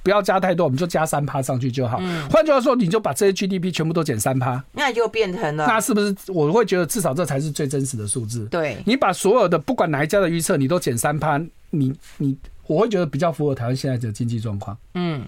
[0.04, 2.02] 不要加太多，我们就加三趴上去就好。
[2.28, 5.64] 换句话说，你就把这些 GDP 全部都减三趴，那就变成了。
[5.64, 8.44] 那是不是我会觉得至少这才是最真实的数字？
[8.46, 11.40] 对，你把所有的不管哪一家的预测，你都减三趴，
[11.70, 14.76] 你你我会觉得比较符合台湾现在的经济状况。
[14.94, 15.26] 嗯，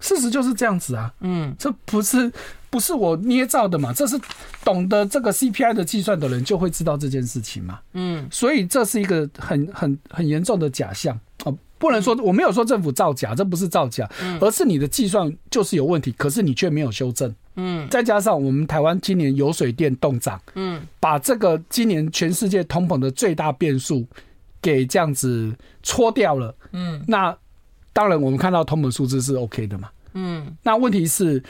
[0.00, 1.12] 事实就是这样子啊。
[1.20, 2.32] 嗯，这不是
[2.70, 3.92] 不是我捏造的嘛？
[3.92, 4.18] 这是
[4.64, 7.80] 懂得这个 CPI 的计算的人就会知道这件事情嘛。
[7.92, 11.18] 嗯，所以这是一个很很很严重的假象。
[11.76, 14.08] 不能说我没有说政府造假，这不是造假，
[14.40, 17.34] 而是你的计算就是有问题，可是你却没有修正。
[17.56, 24.06] 嗯，再加上我们台湾今年油水电动涨，嗯，把这个今年全世界通膨的最大变数
[24.64, 26.56] 给这样子搓掉了。
[26.72, 27.36] 嗯，那
[27.92, 29.90] 当然我们看到通膨数字是 OK 的嘛。
[30.14, 31.42] 嗯，那问题是。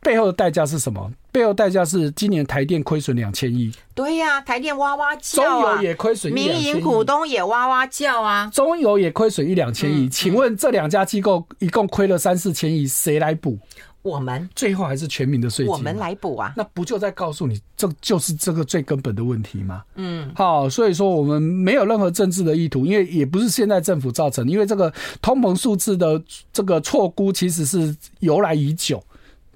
[0.00, 1.10] 背后的代价是什么？
[1.32, 3.70] 背后代价是今年台电亏损两千亿。
[3.94, 5.44] 对呀、啊，台电哇哇叫啊！
[5.44, 8.48] 中油也亏损，民营股东也哇哇叫啊！
[8.54, 10.08] 中油也亏损一两千亿。
[10.08, 13.58] 请问这两家机构一共亏了三四千亿，谁来补？
[14.02, 16.52] 我们最后还是全民的税金，我们来补啊！
[16.56, 19.82] 那不就在告诉你，这就是这个最根本的问题吗？
[19.96, 29.02] 嗯，好，所以说我们没有任何政治的意图，因为也不是现在政府造成，因为这个通膨数字的这个错估其实是由来已久。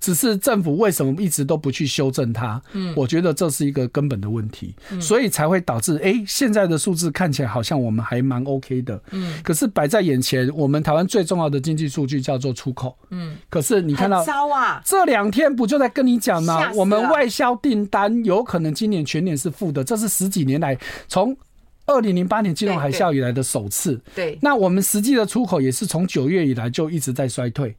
[0.02, 2.60] 只是政府为什么一直都不去修正它？
[2.72, 16.72] 嗯，我觉得这是一个根本的问题，所以才会导致哎、欸，现在的数字看起来好像我们还蛮 OK 的，嗯，可是摆在眼前，我们台湾最重要的经济数据叫做出口，嗯，可是你看到糟啊，这两天不就在跟你讲吗？
[16.74, 21.36] 我们外销订单有可能今年全年是负的，这是十几年来从
[21.86, 27.72] 二零零八年金融海啸以来的首次，对，那我们实际的出口也是从九月以来就一直在衰退。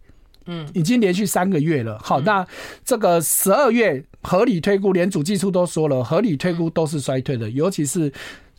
[0.45, 1.99] 嗯，已经连续三个月了。
[2.03, 2.45] 好，那
[2.83, 8.11] 这个十二月合理推估，连主技术都说了，合理推估都是衰退的，尤其是。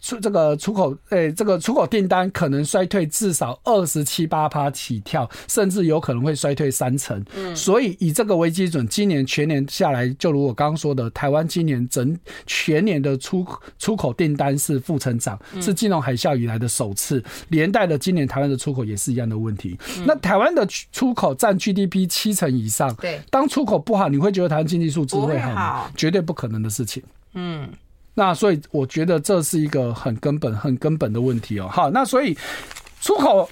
[0.05, 7.25] 出这个出口，诶、欸，这个出口订单可能衰退至少二十七八趴起跳，甚至有可能会衰退三成。
[7.35, 12.15] 嗯，所以以这个为基准，今年全年下来，就如我刚刚说的，台湾今年整
[12.45, 13.47] 全年的出
[13.79, 19.79] 出口订单是负成长，是金融海啸以来的首次，连带的今年台湾的出口也是一样的问题。
[20.05, 25.91] 那台湾的出口占 GDP 七成以上，对，当出口不好，你会觉得台湾经济数字会好吗？
[25.97, 27.03] 绝对不可能的事情。
[27.33, 27.67] 嗯。
[28.15, 31.69] 那所以我觉得这是一个很根本、很根本的问题哦。
[31.69, 32.37] 好，那所以
[33.05, 33.47] 出口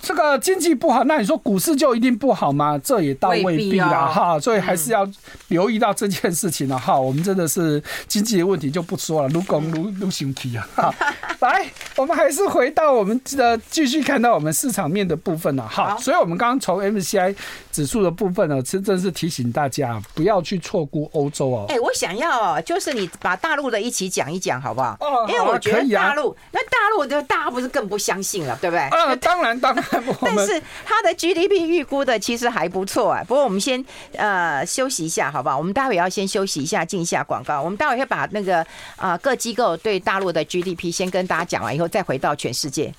[0.00, 2.78] 这个经济不好，那你说股市就一定不好吗？
[2.84, 4.06] 这也倒未必啦。
[4.06, 4.38] 哈。
[4.38, 5.04] 所以还是要
[5.48, 6.96] 留意到这件事情了哈。
[6.96, 10.68] 我们真的是经济的问题就不说了，如讲如如生气啊。
[10.76, 10.94] 哈，
[11.40, 15.66] 来，我们还是回到我们的继续看到我们市场面的部分了。
[15.66, 17.34] 哈，所以我们刚刚从 MCI。
[17.72, 21.64] 指数的部分呢，其实真是提醒大家不要去错估欧洲哦。
[21.70, 24.94] 哎，我想要哦，就是你把大陆的一起讲一讲，好不好？
[25.00, 28.86] 哦，因为我觉得大陆，那大陆的大家不是更不相信了，对不对？
[28.92, 29.84] 啊，当然当然。
[30.22, 33.24] 但是它的 GDP 预估的其实还不错啊。
[33.26, 33.82] 不过我们先
[34.16, 35.56] 呃休息一下，好不好？
[35.58, 37.60] 我们待会要先休息一下，进一下广告。
[37.60, 38.64] 我们待会会把那个
[38.96, 42.92] 啊各机构对大陆的 GDP 先跟大家讲完以后，再回到全世界。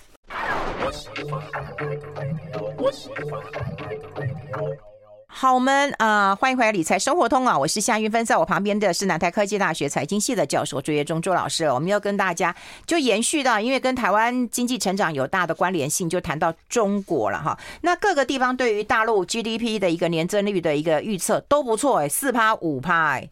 [5.36, 7.58] 好，我们啊、呃，欢迎回来理财生活通啊！
[7.58, 11.65] 我是夏云芬，在我旁边的是南台科技大学财经系的教授朱业忠朱老师。
[11.65, 17.58] 我们要跟大家就延续到，因为跟台湾经济成长有大的关联性，就谈到中国了哈。
[17.82, 23.28] 那各个地方对于大陆 GDP 的一个年增率的一个预测都不错哎，四趴五趴哎。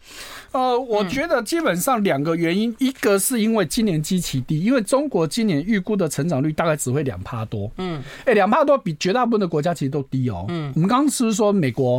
[0.53, 7.71] 呃，我觉得基本上两个原因，一个是因为今年基期低，因为中国今年预估的成长率大概只会两趴多。
[7.77, 10.45] 嗯，哎，两趴多比绝大部分的国家其实都低哦。
[10.49, 11.91] 嗯，我们刚刚是不是说美国？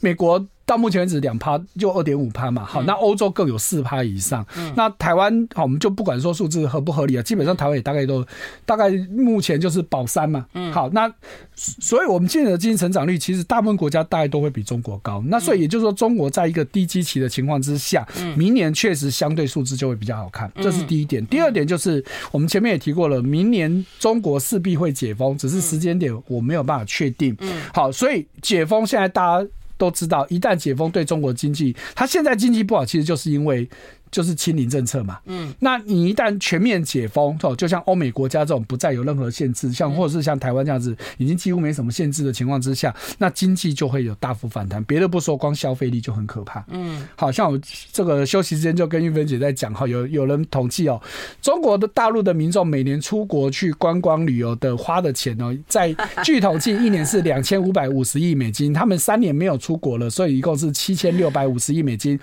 [0.00, 4.72] 美国到目前为止两趴就二点五趴嘛，好，那欧洲更有四趴以上，嗯。
[4.76, 8.24] 那台湾好，我们就不管说数字合不合理啊，基本上台湾也大概都
[8.64, 10.72] 大概目前就是保三嘛，嗯。
[10.72, 11.12] 好，那
[11.56, 21.26] 所以我们现在的经济成长率其实大部分国家大概都会比中国高，那所以也就是说中国在一个低基期的情况之下，明年确实相对数字就会比较好看，这是第一点。
[21.26, 27.60] 第二点就是我们前面也提过了，明年中国势必会解封，只是时间点我没有办法确定，嗯。
[27.74, 29.48] 好，所以解封现在大家。
[29.80, 33.66] 都知道，一旦解封对中国经济，它现在经济不好，其实就是因为。
[34.10, 44.82] 就是清零政策嘛，嗯，那你一旦全面解封，哦，就像欧美国家这种不再有任何限制，像或者是像台湾这样子，已经几乎没什么限制的情况之下，那经济就会有大幅反弹。
[44.84, 46.64] 别的不说，光消费力就很可怕。
[46.68, 47.60] 嗯，好像我
[47.92, 51.00] 这个休息时间就跟玉芬姐在讲哈，有有人统计哦，
[51.40, 55.94] 中国的大陆的民众每年出国去观光旅游的花的钱哦，在
[56.24, 62.18] 据统计一年是两千五百五十亿美金，他们三年没有出国了，所以一共是七千六百五十亿美金。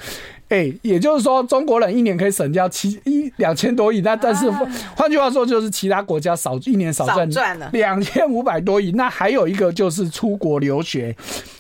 [0.50, 4.50] 哎、欸，也就是说，中国人一年可以省掉七一两千多亿，那但是
[4.96, 8.92] 换句话说，就是其他国家少一年少赚了两千五百多亿。
[8.92, 11.16] 那还有一个就是出国留学，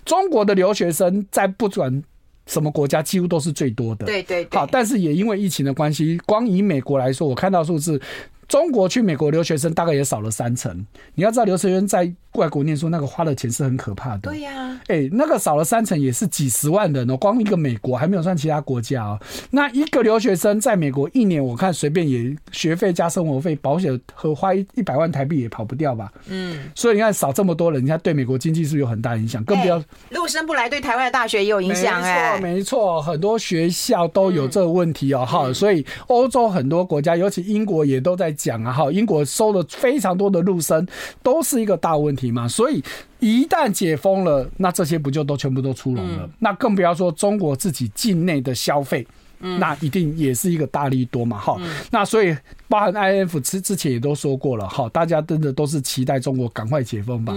[0.06, 2.03] 中国的留学生在不管
[2.45, 4.06] 什么国家几乎都是最多的。
[4.06, 4.60] 对对对。
[4.60, 8.01] 好，但是也因为疫情的关系，光以美国来说，我看到数字。
[8.47, 10.86] 中国去美国留学生大概也少了三成。
[11.15, 14.19] 你要知道，留学生在外国念书，那个花的钱是很可怕的。
[14.29, 19.19] 对呀，哎，那个少了三成也是几十万人哦，光一个美国还没有算其他国家哦。
[19.51, 26.12] 那一个留学生在美国一年，我看随便也学费加生活费、保险和花一一百万台币也跑不掉吧？
[26.27, 26.69] 嗯。
[26.73, 29.43] 所以你看少这么多人，人家对美国经济是有很大影响？
[29.43, 32.01] 更不要陆生不来，对台湾的大学也有影响。
[32.01, 35.25] 哎，没错，没错，很多学校都有这个问题哦。
[35.25, 38.37] 哈，所以欧洲很多国家，尤其英国也都在。
[38.38, 40.88] 讲啊，哈，英国收了非常多的陆生，
[41.21, 42.47] 都是一个大问题嘛。
[42.47, 42.82] 所以
[43.19, 46.30] 一旦解封了，那这些不就都全部都出笼了？
[46.39, 49.06] 那更不要说中国自己境内的消费，
[49.39, 51.60] 那一定也是一个大利多嘛，哈。
[51.91, 52.36] 那所以
[52.69, 57.34] 包含 IMF 之之前也都说过了，哈，大家真的都是期待中国赶快解封吧。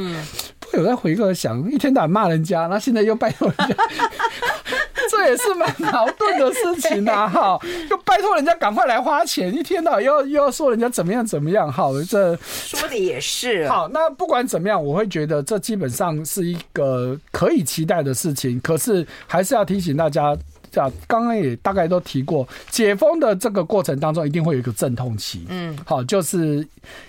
[0.71, 3.75] 不有在回过想，一天到晚骂人家，那现在又拜托人家。
[5.11, 7.59] 这也是蛮矛盾的事情啊，哈，
[7.91, 13.69] 又拜托人家赶快来花钱，一天到晚又又要说人家怎么样怎么样，好，这说的也是。
[13.69, 20.37] 好，那不管怎么样，我会觉得这基本上是一个可以期待的事情，可是还是要提醒大家。
[20.71, 25.45] 这样，刚刚也大概都提过，解封的这个过程当中，一定会有一个阵痛期。
[25.49, 26.67] 嗯，好，就是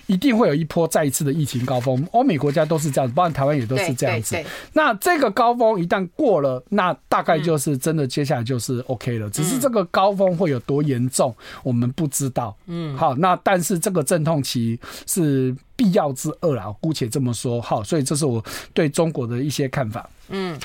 [0.08, 2.06] 一定会有一波再一次的疫情高峰。
[2.12, 4.36] 欧美国家都是这样子，包括台湾也都是这样子。
[4.74, 9.30] 那这个高峰一旦过了，那大概就是真的，接下来就是 OK 了。
[9.30, 12.56] 只是这个高峰会有多严重，我们不知道。
[12.67, 17.62] 嗯，好，那但是这个阵痛期是必要之恶啦，姑且这么说。
[17.62, 18.43] 好，所以这是我
[18.74, 20.10] 对中国的一些看法。
[20.32, 20.60] 嗯。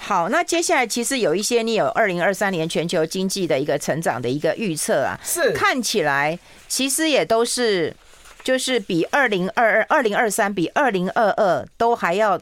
[0.00, 7.94] 好，那接下来其实有一些你有二零二三年全球经济的一个成长的一个预测啊，是看起来其实也都是
[8.42, 12.40] 就是比二零二二、二零二三比二零二二都还要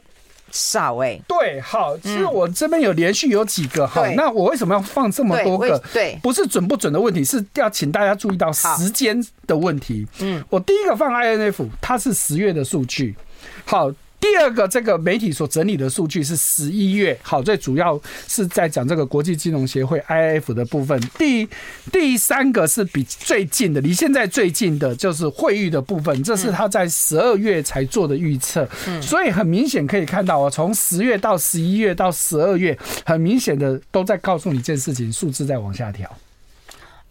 [0.52, 1.22] 少哎、欸。
[1.26, 5.82] 对，好，其实我这边有连续有几个哈，那我为什么要放这么多个？
[5.92, 10.06] 对，不是准不准的问题，是要请大家注意到时间的问题。
[10.20, 13.16] 嗯，我第一个放 INF，它是十月的数据，
[13.64, 13.90] 好。
[14.18, 20.98] 第二个，这个媒体所整理的数据是十一月，好，最主要是在讲这个国际金融协会 IIF 的部分。
[21.18, 21.48] 第
[21.92, 28.66] 第三个是比最近的，离现在最近的就是会议的部分，这是他在十二月才做的预测。
[29.00, 36.10] 所以很明显可以看到啊，从十月到十一月到十二月，很明显的都在告诉你一件事情，数字在往下调。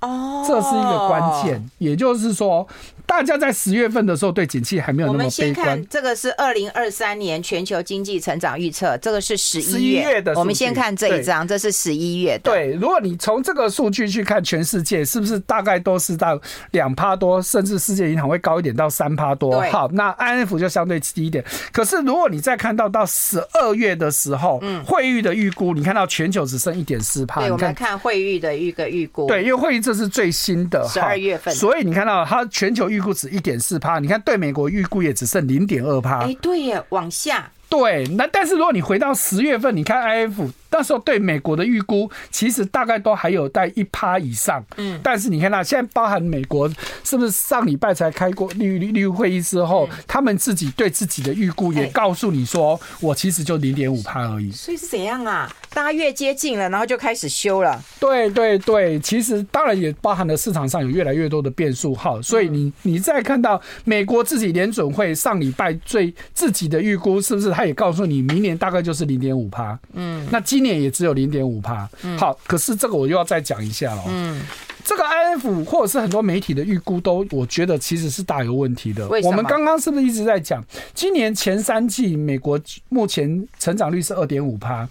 [0.01, 2.67] 哦，这是一个关键，也就是说。
[3.05, 5.25] 大家在十月份的时候对景气还没有那么悲观。
[5.25, 10.33] 我们先看这个是二零二三年全球经济成长预测，这个是十一月的。
[10.35, 12.51] 我们先看这一张，这是十一月的。
[12.51, 16.39] 对，如果你从这个数据去看全世界，是不是大概都是到
[16.71, 19.61] 两趴多，甚至世界银行会高一点到三趴多？
[19.71, 21.43] 好，那 INF 就相对低一点。
[21.71, 27.41] 可是如果你再看到到十二月的时候，嗯，汇率的预估，你看到全球只剩一点四趴。
[27.41, 29.27] 对，我们看汇率的一个预估。
[29.27, 36.19] 对，因为汇率这是最新的十二月份，所以你看到它全球预估值一点四趴，你看对美国预估也只剩零点二趴。
[36.21, 37.51] 哎，对耶，往下。
[37.67, 40.49] 对，那但是如果你回到十月份，你看 IF。
[40.69, 44.63] 那时候对美国的预估，其实大概都还有在一趴以上。
[44.77, 46.69] 嗯，但是你看到现在包含美国，
[47.03, 54.51] 是不是上礼拜才开过利率利率会议之后，他们自己对自己的预估也告诉你说，我其实就零点五趴而已。
[54.51, 55.49] 所以是怎样啊？
[55.73, 57.81] 大家越接近了，然后就开始修了。
[57.99, 62.21] 对对对，其实当然也包含了市场上有越来越多的变数号。
[62.21, 69.77] 所以你你再看到美国自己联准会上礼拜最自己的预估，是不是他也告诉你明年大概就是零点五趴？
[69.93, 71.85] 嗯，那今年也只有零点五趴，
[72.17, 74.03] 好，可是这个我又要再讲一下了。
[74.07, 74.41] 嗯，
[74.85, 79.05] 这个 IF 或者是很多媒体的预估都，我觉得其实是大有问题的。
[79.25, 84.87] 我们刚刚是不是一直在讲，今年前三季美国目前成长率是二点五趴，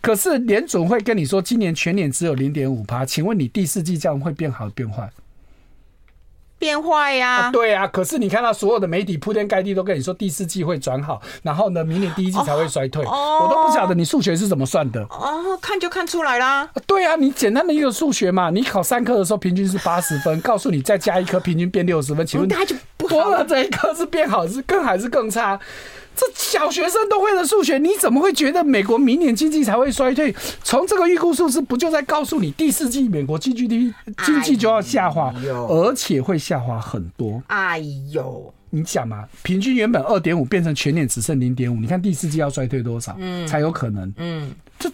[0.00, 5.10] 可是联准会跟你说今年全年只有零点五趴，请问你第四季这样会变好变坏？
[6.58, 15.02] 变坏呀、啊啊，对呀、啊，可是你看到所有的媒体铺天盖地都跟你说第四季会转好，然后呢，明年第一季才会衰退，哦、我都不晓得你数学是怎么算的。
[15.04, 16.68] 哦，看就看出来啦。
[16.86, 25.58] 对啊，你简单的一个数学嘛，你考三科的时候平均是八十分， 告诉你再加一科平均变六十分，请问那就不好多了这一科是变好是更还是更差？
[26.18, 30.34] 这小学生都会的数学，你怎么会觉得美国明年经济才会衰退？
[30.64, 33.92] 从这个预估数字不就在告诉你第四季美国 GDP
[34.26, 35.32] 经济就要下滑，
[35.68, 37.40] 而且会下滑很多？
[37.46, 37.78] 哎
[38.10, 43.14] 呦，你想嘛，平均原本二点五变成全年只剩零点五，你看第四季要衰退多少？
[43.18, 44.12] 嗯，才有可能？
[44.16, 44.50] 嗯。
[44.80, 44.88] 这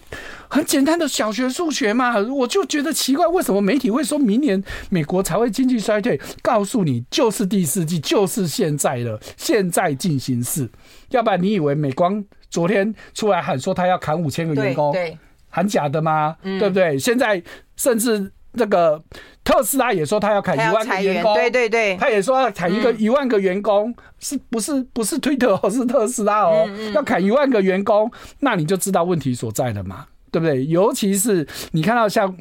[0.47, 6.19] 很简单的小学数学嘛，我就觉得奇怪，为什么媒体会说明年美国才会经济衰退？
[6.41, 10.67] 告诉你，就是第四季，就是现在了，现在进行式。
[11.15, 15.17] 要不然你以为美光昨天出来喊说他要砍五千个员工，对，
[15.49, 16.35] 喊假的吗？
[16.41, 16.97] 对不对？
[16.99, 17.41] 现在
[17.75, 19.01] 甚至那个
[19.43, 30.65] 特斯拉也说他要砍一万个员工，对对对，他也说要砍一个一万个员工，是不是不是推特哦，是特斯拉哦，要砍一万个员工，那你就知道问题所在了嘛，对不对？
[30.67, 32.35] 尤其是你看到像。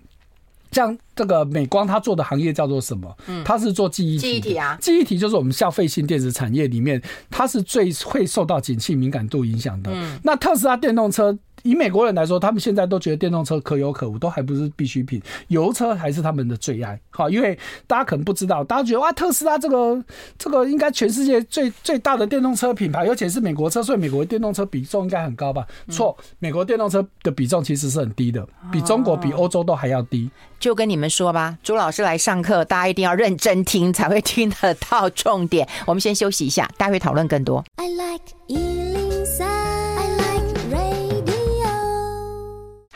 [0.75, 3.17] 像这个美光，它做的行业叫做什么？
[3.29, 4.21] 嗯，它是做记忆体。
[4.21, 7.01] 记忆体啊，记忆体就是我们消费性电子产业里面，
[7.31, 9.91] 它是最会受到景气敏感度影响的。
[9.95, 11.39] 嗯，那特斯拉电动车。
[11.65, 17.01] 以美国人来说，他们现在都觉得电动车可有可无，都还不是必需品，油车还是他们的最爱。
[17.09, 20.05] 好，因为大家可能不知道，大家觉得哇，特斯拉这个
[20.39, 25.67] 这个应该全世界最最大的电动车品牌，而且是美国车，所以美国的电动车比重应该很高吧？
[25.89, 30.31] 错，美国电动车的比重其实是很低的，比中国、比欧洲都还要低。
[30.61, 35.67] 就跟你们说吧，朱老师来上课，大家一定要认真听，才会听得到重点。
[35.87, 37.65] 我们先休息一下，待会讨论更多。
[37.77, 38.25] I like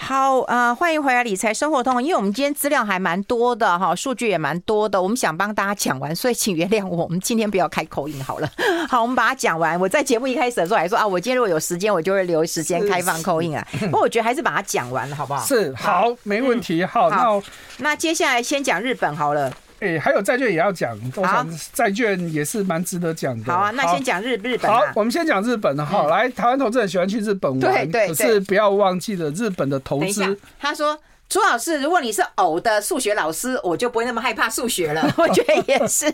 [0.08, 2.02] 好啊、呃，欢迎回来理财生活通。
[2.02, 8.50] 因为我们今天资料还蛮多的哈，数据也蛮多的，我们想帮大家讲完，所以请原谅我，我们今天不要开口音好了。
[8.88, 9.78] 好，我们把它讲完。
[9.78, 13.62] 我在节目一开始的时候还说啊，我今天如果有时间，我就会留时间开放口音啊。
[13.90, 15.44] 不过我觉得还是把它讲完了，好不好？
[15.44, 16.82] 是，好，没问题。
[16.86, 17.42] 好，好
[17.76, 19.52] 那那接下来先讲日本好了。
[19.80, 23.52] 哎、欸，还有债券也要讲，我想债券也是蛮值得讲的。
[23.52, 24.70] 好啊，那先讲日日本。
[24.70, 26.02] 好，我们先讲日本哈。
[26.04, 30.36] 嗯、来，台湾投资人喜欢去日本玩，对对对，可是不要忘记了日本的投资。
[30.58, 30.98] 他说
[31.28, 35.08] ：“朱老师，如果你是偶的数学老师，我就不会那么害怕数学了。
[35.16, 36.12] ”我觉得也是。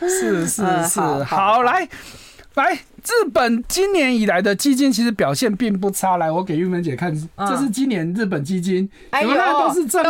[0.00, 1.86] 是是是，好，好来
[2.54, 2.78] 来。
[3.04, 10.02] 日本今年以来的基金其实表现并不差，来，我给玉芬姐看，这是今年日本基金，哎呦，都是正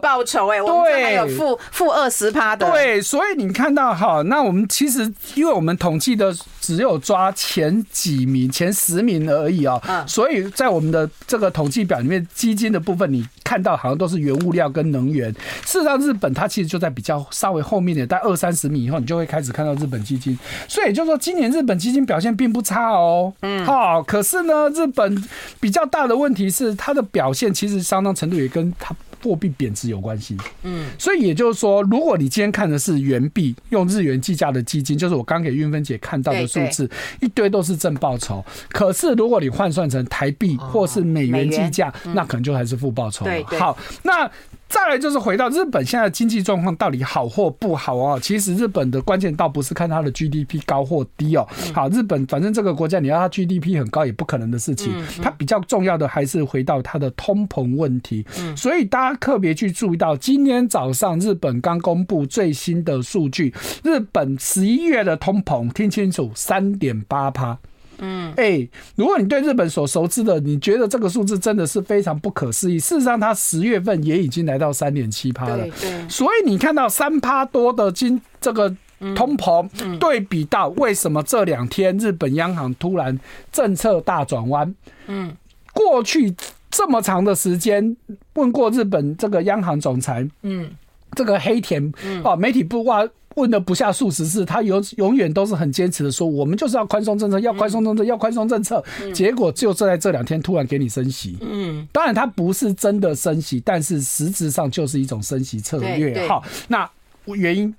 [0.00, 15.30] 报酬，哎，我们，还有负负二十趴的，对，所以你看到哈，那我们其实因为我们统计的只有抓前几名、前十名而已啊，所以在我们的这个统计表里面，基金的部分你看到好像都是原物料跟能源，
[15.64, 22.34] 事实上日本它其实就在比较稍微后面的，在二三十米以后，你就会开始看到日本基金，所以也就是说今年日本基金表现。
[22.34, 25.24] 并不差哦，嗯，好，可是呢，日本
[25.60, 28.92] 比较大的问题是，它的表现其实相当程度也跟它
[29.22, 36.90] 货币贬值有关系，嗯，所以也就是说，如果你今天看的是元币，用日元计价的基金，就是我刚给运芬姐看到的数字，
[37.20, 43.32] 一堆都是正报酬，可是如果你换算成台币或是美元计价，那可能就还是负报酬了。
[43.58, 44.28] 好，那。
[44.74, 48.18] 再来就是回到日本现在的经济状况到底好或不好啊？
[48.20, 51.46] 其实日本的关键倒不是看它的 GDP 高或低哦。
[51.72, 54.92] 好，日本反正这个国家你要它 GDP 很高也不可能的事情。
[55.22, 58.26] 它比较重要的还是回到它的通膨问题。
[58.56, 63.54] 所以大家特别去注意到，今天早上日本刚公布最新的数据，
[63.84, 67.56] 日本十一月的通膨，听清楚，三点八趴。
[68.04, 72.78] 嗯，哎、欸，如果你对日本所熟知的，你觉得这个数字真的是非常不可思议。
[72.78, 75.56] 事实上，它十月份也已经来到三点七趴了。
[75.56, 78.68] 对，对，所以你看到三趴多的金这个
[79.16, 79.66] 通膨
[79.98, 83.18] 对比到为什么这两天日本央行突然
[83.50, 84.74] 政策大转弯？
[85.06, 85.34] 嗯，
[85.72, 86.34] 过去
[86.70, 87.96] 这么长的时间，
[88.34, 90.70] 问过日本这个央行总裁，嗯，
[91.16, 91.92] 这个黑田
[92.22, 93.08] 哦，媒体不挖。
[93.34, 98.82] 问了不下数十次，他永永远都是很坚持的说，我们就是要宽松政策，要宽松政策，要宽松政策。
[99.12, 101.36] 结果就在这两天突然给你升息。
[101.40, 106.26] 嗯，当然他不是真的升息，但是实质上就是一种升息策略。
[106.28, 106.88] 好，那
[107.26, 107.74] 原因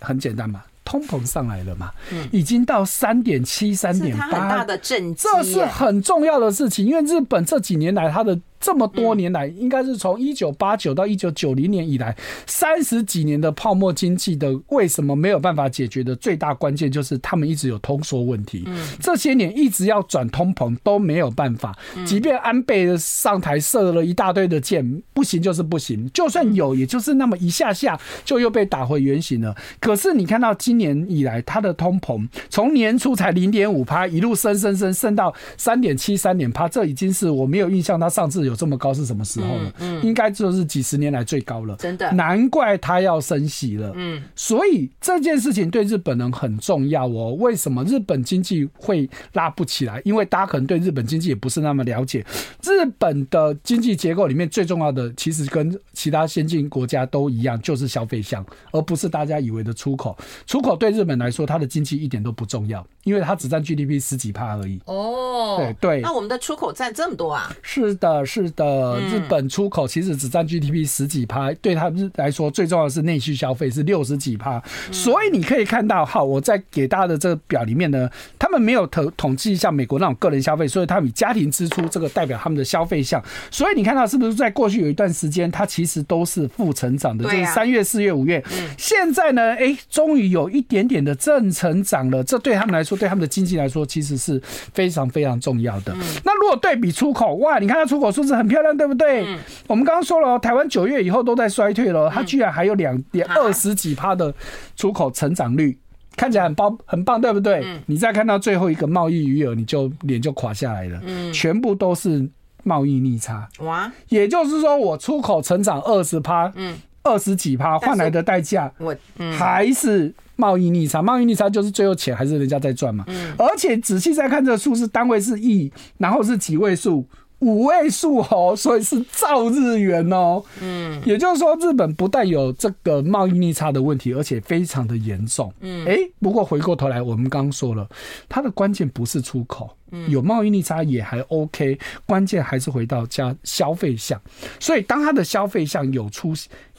[0.00, 0.62] 很简单嘛。
[0.84, 1.90] 通膨上来了嘛？
[2.32, 6.86] 已经到三点七、三点八，这是很重要的事情。
[6.86, 18.68] 因为日本这几年来，它的这么多年来，应该是从一九八九到一九九零年以来，三十几年的泡沫经济的，为什么没有办法解决的最大关键，就是他们一直有通缩问题。
[19.00, 21.76] 这些年一直要转通膨都没有办法。
[22.04, 26.10] 即便安倍上台射了一大堆的箭，不行就是不行。
[26.12, 29.54] 就算有，也就是那么一下下，就又被打回原形了。
[29.80, 39.72] 可是你看到今年以来，它的通膨从年初才零点五趴，一路升升升升到三点七、三点趴，这已经是我没有印象，它上次有这么高是什么时候了？
[39.78, 41.76] 嗯，应该就是几十年来最高了。
[41.76, 43.92] 真的，难怪他要升息了。
[43.94, 47.34] 嗯，所以这件事情对日本人很重要哦。
[47.38, 50.00] 为什么日本经济会拉不起来？
[50.04, 52.24] 因为大家可能对日本经济也不是那么了解。
[52.64, 60.16] 日本的经济结构里面最重要的，其实跟其他先进国家都一样，就是消费项，而不是大家以为的出口。
[60.46, 64.80] 出口对日本来说，它的经济一点都不重要，因为它只占 GDP 十几趴而已。
[64.86, 66.00] 哦，对对。
[66.00, 67.52] 那我们的出口占这么多啊？
[67.62, 68.98] 是的，是的。
[69.08, 74.62] 日本出口其实只占 GDP 十几趴，对他们来说最重要的是内需消费是六十几趴。
[74.90, 78.08] 所以你可以看到，好，我在给大家的这个表里面呢，
[78.38, 83.22] 他们没有统统计一下美国那种个人消费，所以他们以家庭支出这个代表他们的消费项。
[83.50, 88.42] 所以你看到是不是在过去有一段时间，它其实都是负成长的，就是三月、四月、五月。
[88.76, 92.22] 现在呢，哎，终于有一点点的正成长了。
[92.22, 94.40] 这对他们来说，对他们的经济来说，其实是
[94.72, 95.94] 非常非常重要的。
[96.24, 99.26] 那如果对比出口，哇，你看它出口数字很漂亮，对不对？
[99.66, 104.32] 我们刚刚说了，台湾九月以后都在衰退了，它居然还有两点二十几趴的
[104.76, 105.78] 出口成长率，
[106.14, 107.64] 看起来很棒，很棒，对不对？
[107.86, 111.00] 你再看到最后一个贸易余额，你就脸就垮下来了，
[111.32, 112.28] 全部都是
[112.64, 113.48] 贸易逆差。
[113.60, 118.94] 哇，也就是说，我出口成长二十趴，嗯，二十几趴换来的代价，我
[119.36, 120.14] 还是。
[120.40, 123.04] 贸易逆差，贸易逆差就是最后钱还是人家在赚嘛。
[123.08, 123.34] 嗯。
[123.36, 127.04] 而且仔细再看这个数字，单位是亿，然后是几位数，
[127.40, 130.42] 五位数哦，所以是兆日元哦。
[130.60, 131.00] 嗯。
[131.04, 135.52] 也就是说，日本不但有这个贸易逆差的问题，而且非常的严重。
[135.60, 135.86] 嗯。
[135.86, 137.88] 哎，不过回过头来，我们刚刚说了，
[138.28, 139.70] 它的关键不是出口，
[140.08, 144.20] 有贸易逆差也还 OK，关键还是回到家消费项。
[144.58, 146.32] 所以当它的消费项有出。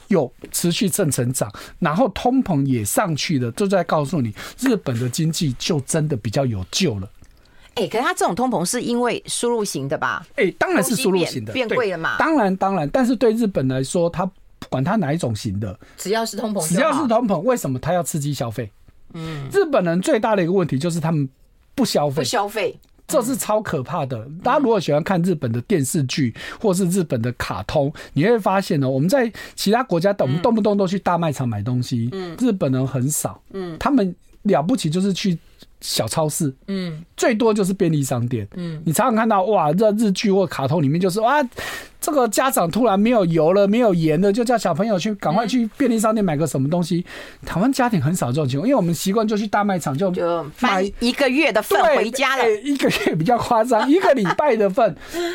[0.08, 1.48] 有持续正成长，
[1.78, 7.08] 然后通膨也上去了，就在告诉你，日本的经济就真的比较有救了。
[7.74, 10.26] 哎、欸，可是它这种通膨是因为输入型的吧？
[10.36, 12.16] 哎、欸，当然是输入型的，变贵了嘛。
[12.18, 18.70] 当然，当然，但是对日本来说，它不管它哪一种型的，只要是通膨，只要是通膨，为什么它要刺激消费？
[19.14, 21.28] 嗯，日本人最大的一个问题就是他们
[21.74, 22.78] 不消费，不消费。
[23.06, 24.24] 这是超可怕的。
[24.42, 32.08] 大家如果喜欢看日本的电视剧或是日本的卡通，你会发现呢，我们在其他国家，我们动不动都去大卖场买东西，
[32.38, 35.38] 日本人很少，嗯他们了不起就是去。
[35.80, 41.42] 小超市，嗯，最多就是便利商店，嗯，你常常看到哇，这日剧或卡通里面就是哇，
[42.00, 47.04] 这个家长突然没有油了，没有盐了，就叫小朋友去赶快去便利商店买个什么东西。
[47.46, 54.94] 台湾家庭很少这种情况，因为我们习惯就去大卖场就就买一个月的份回家了，一个月比较夸张， 一个礼拜的份。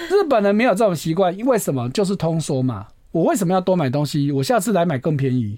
[0.09, 1.89] 日本人没有这种习惯，因为什么？
[1.89, 2.87] 就是通缩嘛。
[3.11, 4.31] 我为什么要多买东西？
[4.31, 5.57] 我下次来买更便宜。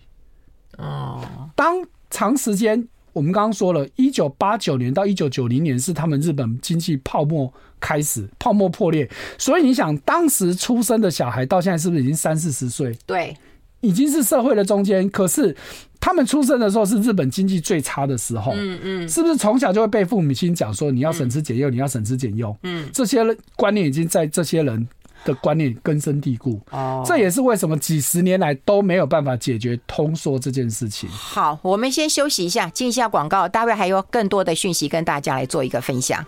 [0.78, 1.22] 哦，
[1.56, 2.88] 当长时间。
[3.18, 9.10] 我们刚刚说了，一九八九年到一九九零年是他们日本经济泡沫开始，泡沫破裂。
[9.40, 12.96] 所以你想，当时出生的小孩到现在是不是已经三四十岁？
[13.08, 13.36] 对，
[13.82, 15.10] 已经是社会的中间。
[15.10, 15.56] 可是
[16.00, 18.52] 他们出生的时候是日本经济最差的时候。
[18.56, 22.56] 嗯嗯，是不是从小就会被父母亲讲说你要省吃俭用，你要省吃俭用？
[22.62, 23.24] 嗯，这些
[23.56, 24.88] 观念已经在这些人
[25.28, 31.10] 的观念根深蒂固哦，这也是为什么几十年来都没有办法解决通缩这件事情。
[31.10, 36.26] 好，我们先休息一下，进一下广告，待会还有更多的讯息跟大家来做一个分享。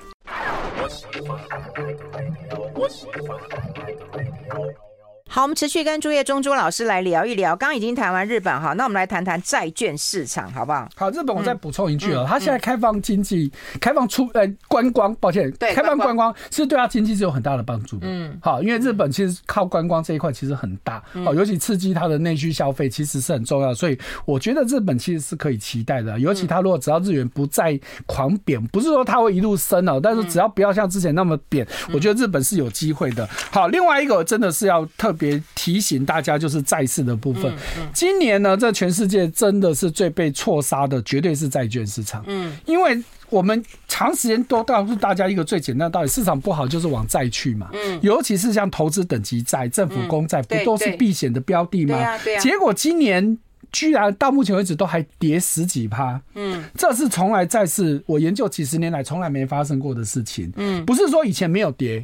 [5.32, 7.56] 好，我们持续跟朱叶忠朱老师来聊一聊。
[7.56, 10.90] 刚刚已经谈完日本哈，那我们来谈谈债券市场，好不好？
[10.96, 18.08] 好，日本我再补充一句哦，他、嗯嗯、现在开放经济、嗯、开放出呃观光，抱歉，对，开放观光是对他经济是有很大的帮助的。
[18.10, 26.20] 嗯，好，因为日本其实靠观光这一块其实很大，好，尤其刺激它的内需消费其实是很重要，所以我觉得日本其实是可以期待的。
[26.20, 33.30] 尤其他如果只要日元不再狂贬，不是说它会一路升哦，但是只要不要像之前那么贬，我觉得日本是有机会的。
[33.52, 35.16] 好，另外一个真的是要特。
[35.20, 37.54] 别提醒大家，就是债市的部分。
[37.94, 42.24] 今年呢，这全世界真的是最被错杀的，绝对是债券市场。
[42.28, 47.70] 嗯，因为我们长时间都告诉大家一个最简单的道理：市场不好就是往债去嘛。
[47.74, 52.18] 嗯，尤其是像投资等级债、政府公债，不都是避险的标的吗？
[52.42, 53.38] 结果今年
[53.72, 56.20] 居然到目前为止都还跌十几趴。
[56.36, 60.52] 嗯，这是从来债市我研究几十年来从来没发生过的事情。
[60.56, 62.04] 嗯，不是说以前没有跌。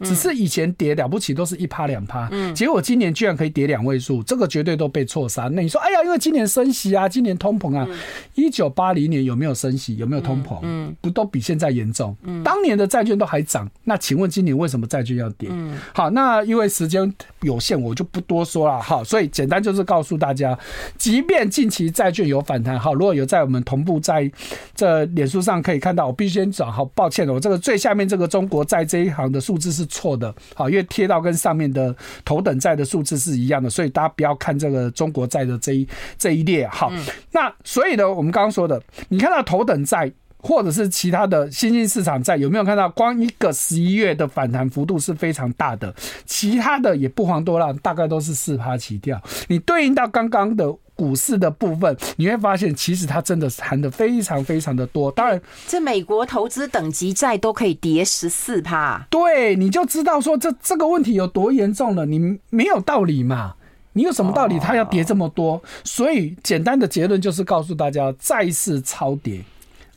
[0.00, 5.48] 只是以前跌了不起都是一趴两趴，结果今年居然可以跌两位数，这个绝对都被错杀。
[5.52, 7.88] 那你说，哎呀，因为今年升息啊，今年通膨啊，
[8.34, 9.96] 一九八零年有没有升息？
[9.96, 10.94] 有没有通膨？
[11.00, 12.14] 不都比现在严重？
[12.44, 15.48] 当年的债券都还涨，那请问今年为什么债券要跌？
[15.94, 18.82] 好，那因为时间有限，我就不多说了。
[18.82, 20.58] 好，所以简单就是告诉大家，
[20.98, 24.30] 即便近期债券有反弹，好，如果有在我们同步在
[24.74, 29.85] 这脸书上可以看到，我必须先转，好抱歉了，我这个最下面这个中国债这一行的数字是。
[29.86, 36.66] 错的，好，因为贴到跟上面的头等债的数字是一样的，所以大家不要看这个中国债的这一这一列。
[36.68, 36.92] 好，
[37.32, 45.94] 那所以呢，我们刚刚说的，你看到头等债或者是其他的新兴市场债，有没有看到光一个十一月的反弹幅度是非常大的？
[46.24, 49.20] 其他的也不遑多让，大概都是四趴起跳。
[49.48, 50.76] 你对应到刚刚的。
[50.96, 55.12] 股市的部分，你会发现其实它真的是谈的非常非常的多。
[55.12, 62.06] 当然，这美国投资等级债都可以跌十四趴，对，你就知道说这这个问题有多严重了。
[62.06, 63.54] 你没有道理嘛？
[63.92, 64.58] 你有什么道理？
[64.58, 65.62] 它要跌这么多？
[65.84, 69.44] 所以简单的结论就是告诉大家，债市超跌，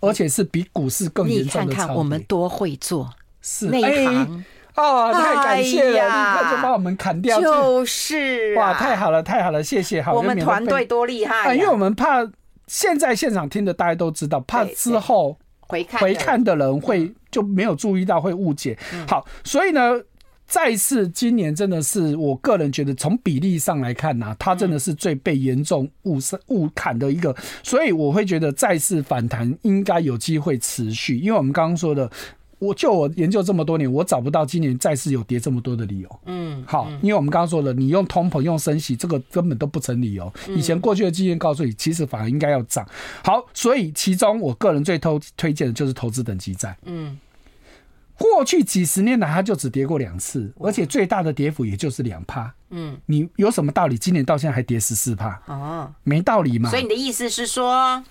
[0.01, 1.69] 而且是比股市更严重的超跌。
[1.69, 3.09] 你看看我们多会做，
[3.41, 4.43] 是内行。
[4.79, 5.91] 哦，太感谢了！
[5.91, 10.01] 立刻就把我们砍掉，就是哇，太好了，太好了，谢谢！
[10.01, 11.53] 好，我们团队多厉害！
[11.53, 12.25] 因为我们怕
[12.65, 18.77] 现在现场听的大家都知道，怕之后回看回看的人会就没有注意到，会误解。
[19.05, 20.01] 好，所以呢，
[20.47, 26.17] 再次今年真的是我个人觉得从比例上来看呢，它真的是最被严重误
[26.47, 32.09] 误砍的一个，所以我会觉得再次反弹应该有机会持续，因为我们刚刚说的。
[32.59, 36.19] 我就我研究这么多年，我找不到今年债市有跌这么多的理由。
[36.25, 40.31] 嗯，好，因为我们刚刚说了，你用通膨用升息，这个根本都不成理由。
[40.49, 42.85] 以前过去的经验告诉你，其实反而应该要涨。
[43.23, 46.77] 好，所以其中我个人最推推荐的就是投资等级债。
[46.83, 47.17] 嗯，
[48.17, 52.53] 过去几十年来，它就只跌过两次，而且最大的跌幅也就是两趴。
[52.71, 53.97] 嗯，你有什么道理？
[53.97, 55.41] 今年到现在还跌十四趴？
[55.47, 56.69] 哦，没道理嘛。
[56.69, 58.03] 所以你的意思是说，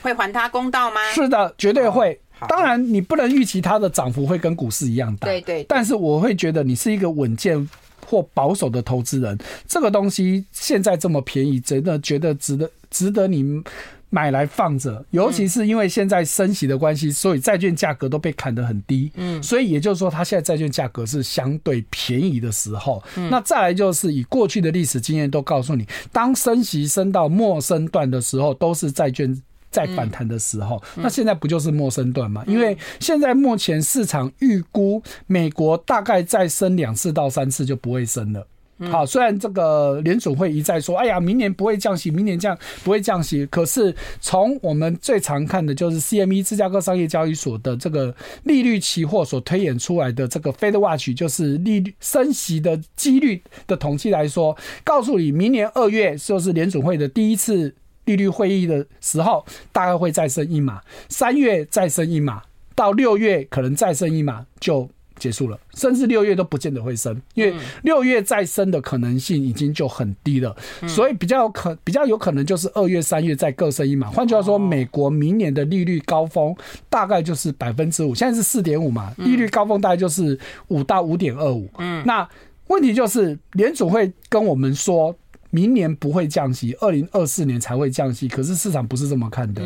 [0.00, 1.00] 会还他公道吗？
[1.12, 2.18] 是的，绝对会。
[2.46, 5.26] 当然，你不能预期它的涨幅会跟股市一样大。
[5.26, 5.64] 对对。
[5.68, 7.68] 但是我会觉得你是一个稳健
[8.06, 9.36] 或保守的投资人，
[9.66, 13.62] 这个东西现在这么便宜，真的觉得值得值得你
[14.10, 15.04] 买来放着。
[15.10, 19.10] 尤其是因为现在升息的关系，所以债券价格都被砍得很低。
[19.16, 19.42] 嗯。
[19.42, 23.02] 所以也就是说，它现在债券价格是相对便宜的时候。
[23.16, 23.28] 嗯。
[23.30, 29.42] 那再来就是以过去的历史经验都告诉你，当升息升到末升段的时候，都是债券。
[29.70, 32.42] 在反弹的时候，那现在不就是陌生段吗？
[32.46, 38.46] 因为现在目前市场预估美国大概再升两次到三次就不会升了。
[38.92, 48.14] 好，虽然这个联储会一再说，哎呀，明年不会降息，明年降不会降息，可是从我们最常看的就是 CME 芝加哥商业交易所的这个
[48.44, 57.74] 利率期货所推演出来的这个 Fed Watch，就是利率升息的几率的统计来说，告诉你明年二月就是联储会的第一次。
[58.08, 60.80] 利率会议的时候，大概会再升一码，
[61.10, 62.40] 三月再升一码，
[62.74, 64.88] 到六月可能再升一码就
[65.18, 70.56] 结束了，甚至六月都不见得会升，因为六月再升的可能性已经就很低了，
[70.86, 74.08] 所以比较有可比较有可能就是二月、三月再各升一码。
[74.08, 76.56] 换句话说，美国明年的利率高峰
[76.88, 80.38] 大概就是百分之五，现在是四点五嘛，利率高峰大概就是
[80.68, 81.68] 五到五点二五。
[81.76, 82.26] 嗯，那
[82.68, 85.14] 问题就是联储会跟我们说。
[85.50, 88.28] 明年不会降息，二零二四年才会降息。
[88.28, 89.62] 可是市场不是这么看的。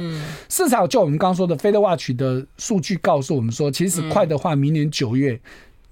[0.48, 5.40] 市场就我们刚刚说的 Fed Watch 的数据告诉我们说，其实快的话，明年九月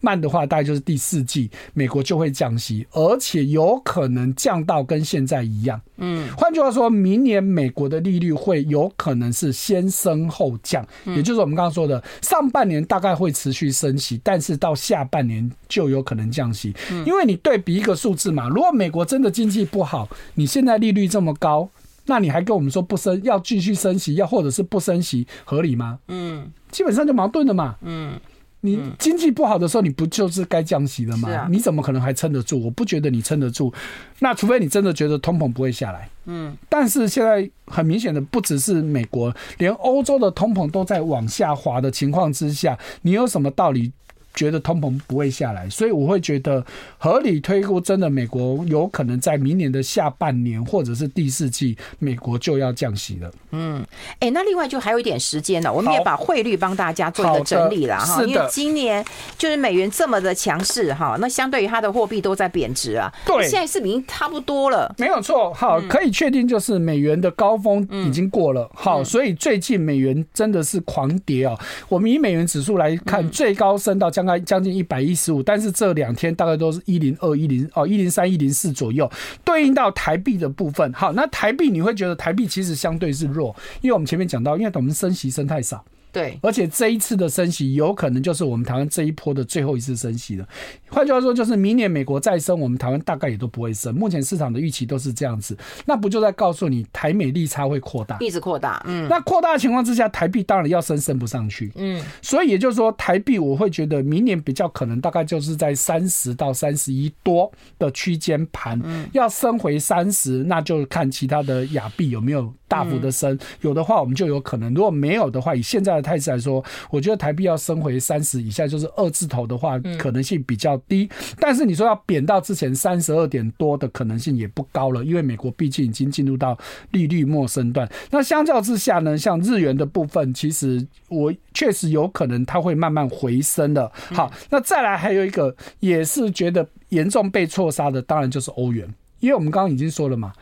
[0.00, 5.80] 慢的话，大概就是第四季，美国就会降息，而且有可能降到跟现在一样。
[5.98, 16.74] 嗯，换句话说，明年美国的利率会有可能是先升后降，也就是我们刚刚说的，上半年大概会持续升息，但是到下半年就有可能降息。
[17.04, 21.68] 因为你对比一个数字嘛，如果美国真的经济不好，你现在利率这么高，
[22.06, 25.98] 那你还跟我们说不升，要继续升息，要或者是不升息，合理吗？
[26.08, 27.76] 嗯，基本上就矛盾了嘛。
[27.82, 28.18] 嗯。
[28.62, 31.48] 你经济不好的时候，你不就是该降息了吗？
[31.50, 32.58] 你怎么可能还撑得住？
[32.58, 33.72] 我不觉得你撑得住。
[34.18, 36.08] 那除非你真的觉得通膨不会下来。
[36.26, 36.56] 嗯。
[36.68, 43.92] 但是现在很明显的，不只是美国，连欧洲的通膨都在往下滑的情况之下，你有什么道理？
[44.34, 46.64] 觉得通膨不会下来，所以我会觉得
[46.98, 53.30] 合理推估，真的美国有可能在明年的下半年或者是第四季，美国就要降息了。
[53.52, 59.04] 嗯，哎、欸，那另外就还有一点时间呢，我们也把汇率帮大家做一个整理了哈，因为今年
[59.36, 63.12] 就是美元这么的强势哈，那相对于它的货币都在贬值啊。
[63.26, 65.52] 对，现在是已经差不多了，没有错。
[65.52, 68.70] 好，可以确定就是美元的高峰已经过了。
[68.74, 71.58] 好，所以最近美元真的是狂跌哦。
[71.88, 74.44] 我们以美元指数来看，最高升到将。
[74.50, 79.10] 将近一百一十五，但是这两天大概都是一零二、一零哦、一零三、一零四左右，
[79.44, 80.92] 对应到台币的部分。
[80.92, 85.84] 好，那台币你会觉得台币其实相对是弱，因为我们前面讲到，因为我们升息升太少。
[86.12, 90.46] 对，而且这一次的升息有可能就是我们台湾这一波的最后一次升息了。
[90.88, 93.94] 换句话说，就是明年美国再升，我们台湾大概也都不会升。
[93.94, 95.56] 目前市场的预期都是这样子，
[95.86, 98.82] 那不就在告诉你台美利差会扩大，一直扩大。
[98.86, 101.70] 嗯，那扩大的情况之下，台币当然要升，升不上去。
[101.76, 108.80] 嗯，所以也就是说，台币我会觉得明年比较可能大概就是在三十到三十一多的区间盘。
[108.82, 113.36] 嗯，要升回三十，那就看其他的亚币有没有大幅的升。
[113.62, 121.10] 有的话，我们就有可能；如果没有的话，以现在的态势来说，我觉得台币要升回三十以下，就是二字头的话，可能性比较低。
[121.38, 126.56] 但是你说要贬到之前三十二点多的可能性也不高了，因为美国毕竟已经进入到
[126.92, 127.90] 利率陌生段。
[128.10, 133.90] 那相较之下呢，像日元的部分，其实我确实有可能它会慢慢回升的。
[134.12, 140.32] 好，那再来还有一个也是觉得严重被错杀的，当然就是欧元，因为我们刚刚已经说了嘛，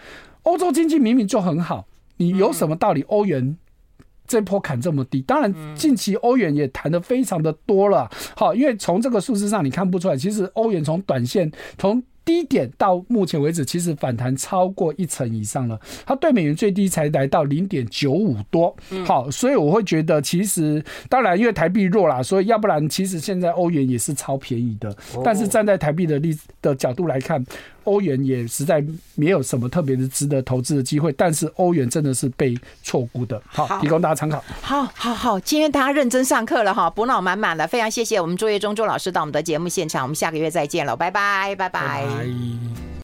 [0.43, 1.88] 欧洲经济明明就很好，
[2.19, 3.57] 你有什么道理欧元？
[4.27, 8.11] 这波砍这么低，当然近期欧元也谈的非常的多了。
[8.37, 12.03] 好，因为从这个数字上你看不出来，其实欧元从短线从。
[12.25, 15.81] 低点到目前为止，其实反弹超过一成以上了。
[16.05, 18.77] 它对美元最低才来到零点九五多。
[19.07, 24.95] 好，所以我会觉得，其实当然因为台币弱啦，所以要不然其实现在欧元也是超便宜的。
[25.25, 27.43] 但是站在台币的立的角度来看，
[27.89, 28.85] 欧元也实在
[29.15, 31.11] 没有什么特别的值得投资的机会。
[31.13, 33.41] 但是欧元真的是被错估的。
[33.47, 34.45] 好，提供大家参考。
[34.61, 40.03] 好好好，今天大家认真上课了哈，补脑满满的，非常谢谢我们卓越忠周老师到我们的节目现场。
[40.03, 42.05] 我们下个月再见了，拜拜，拜拜。
[42.05, 42.89] 拜拜。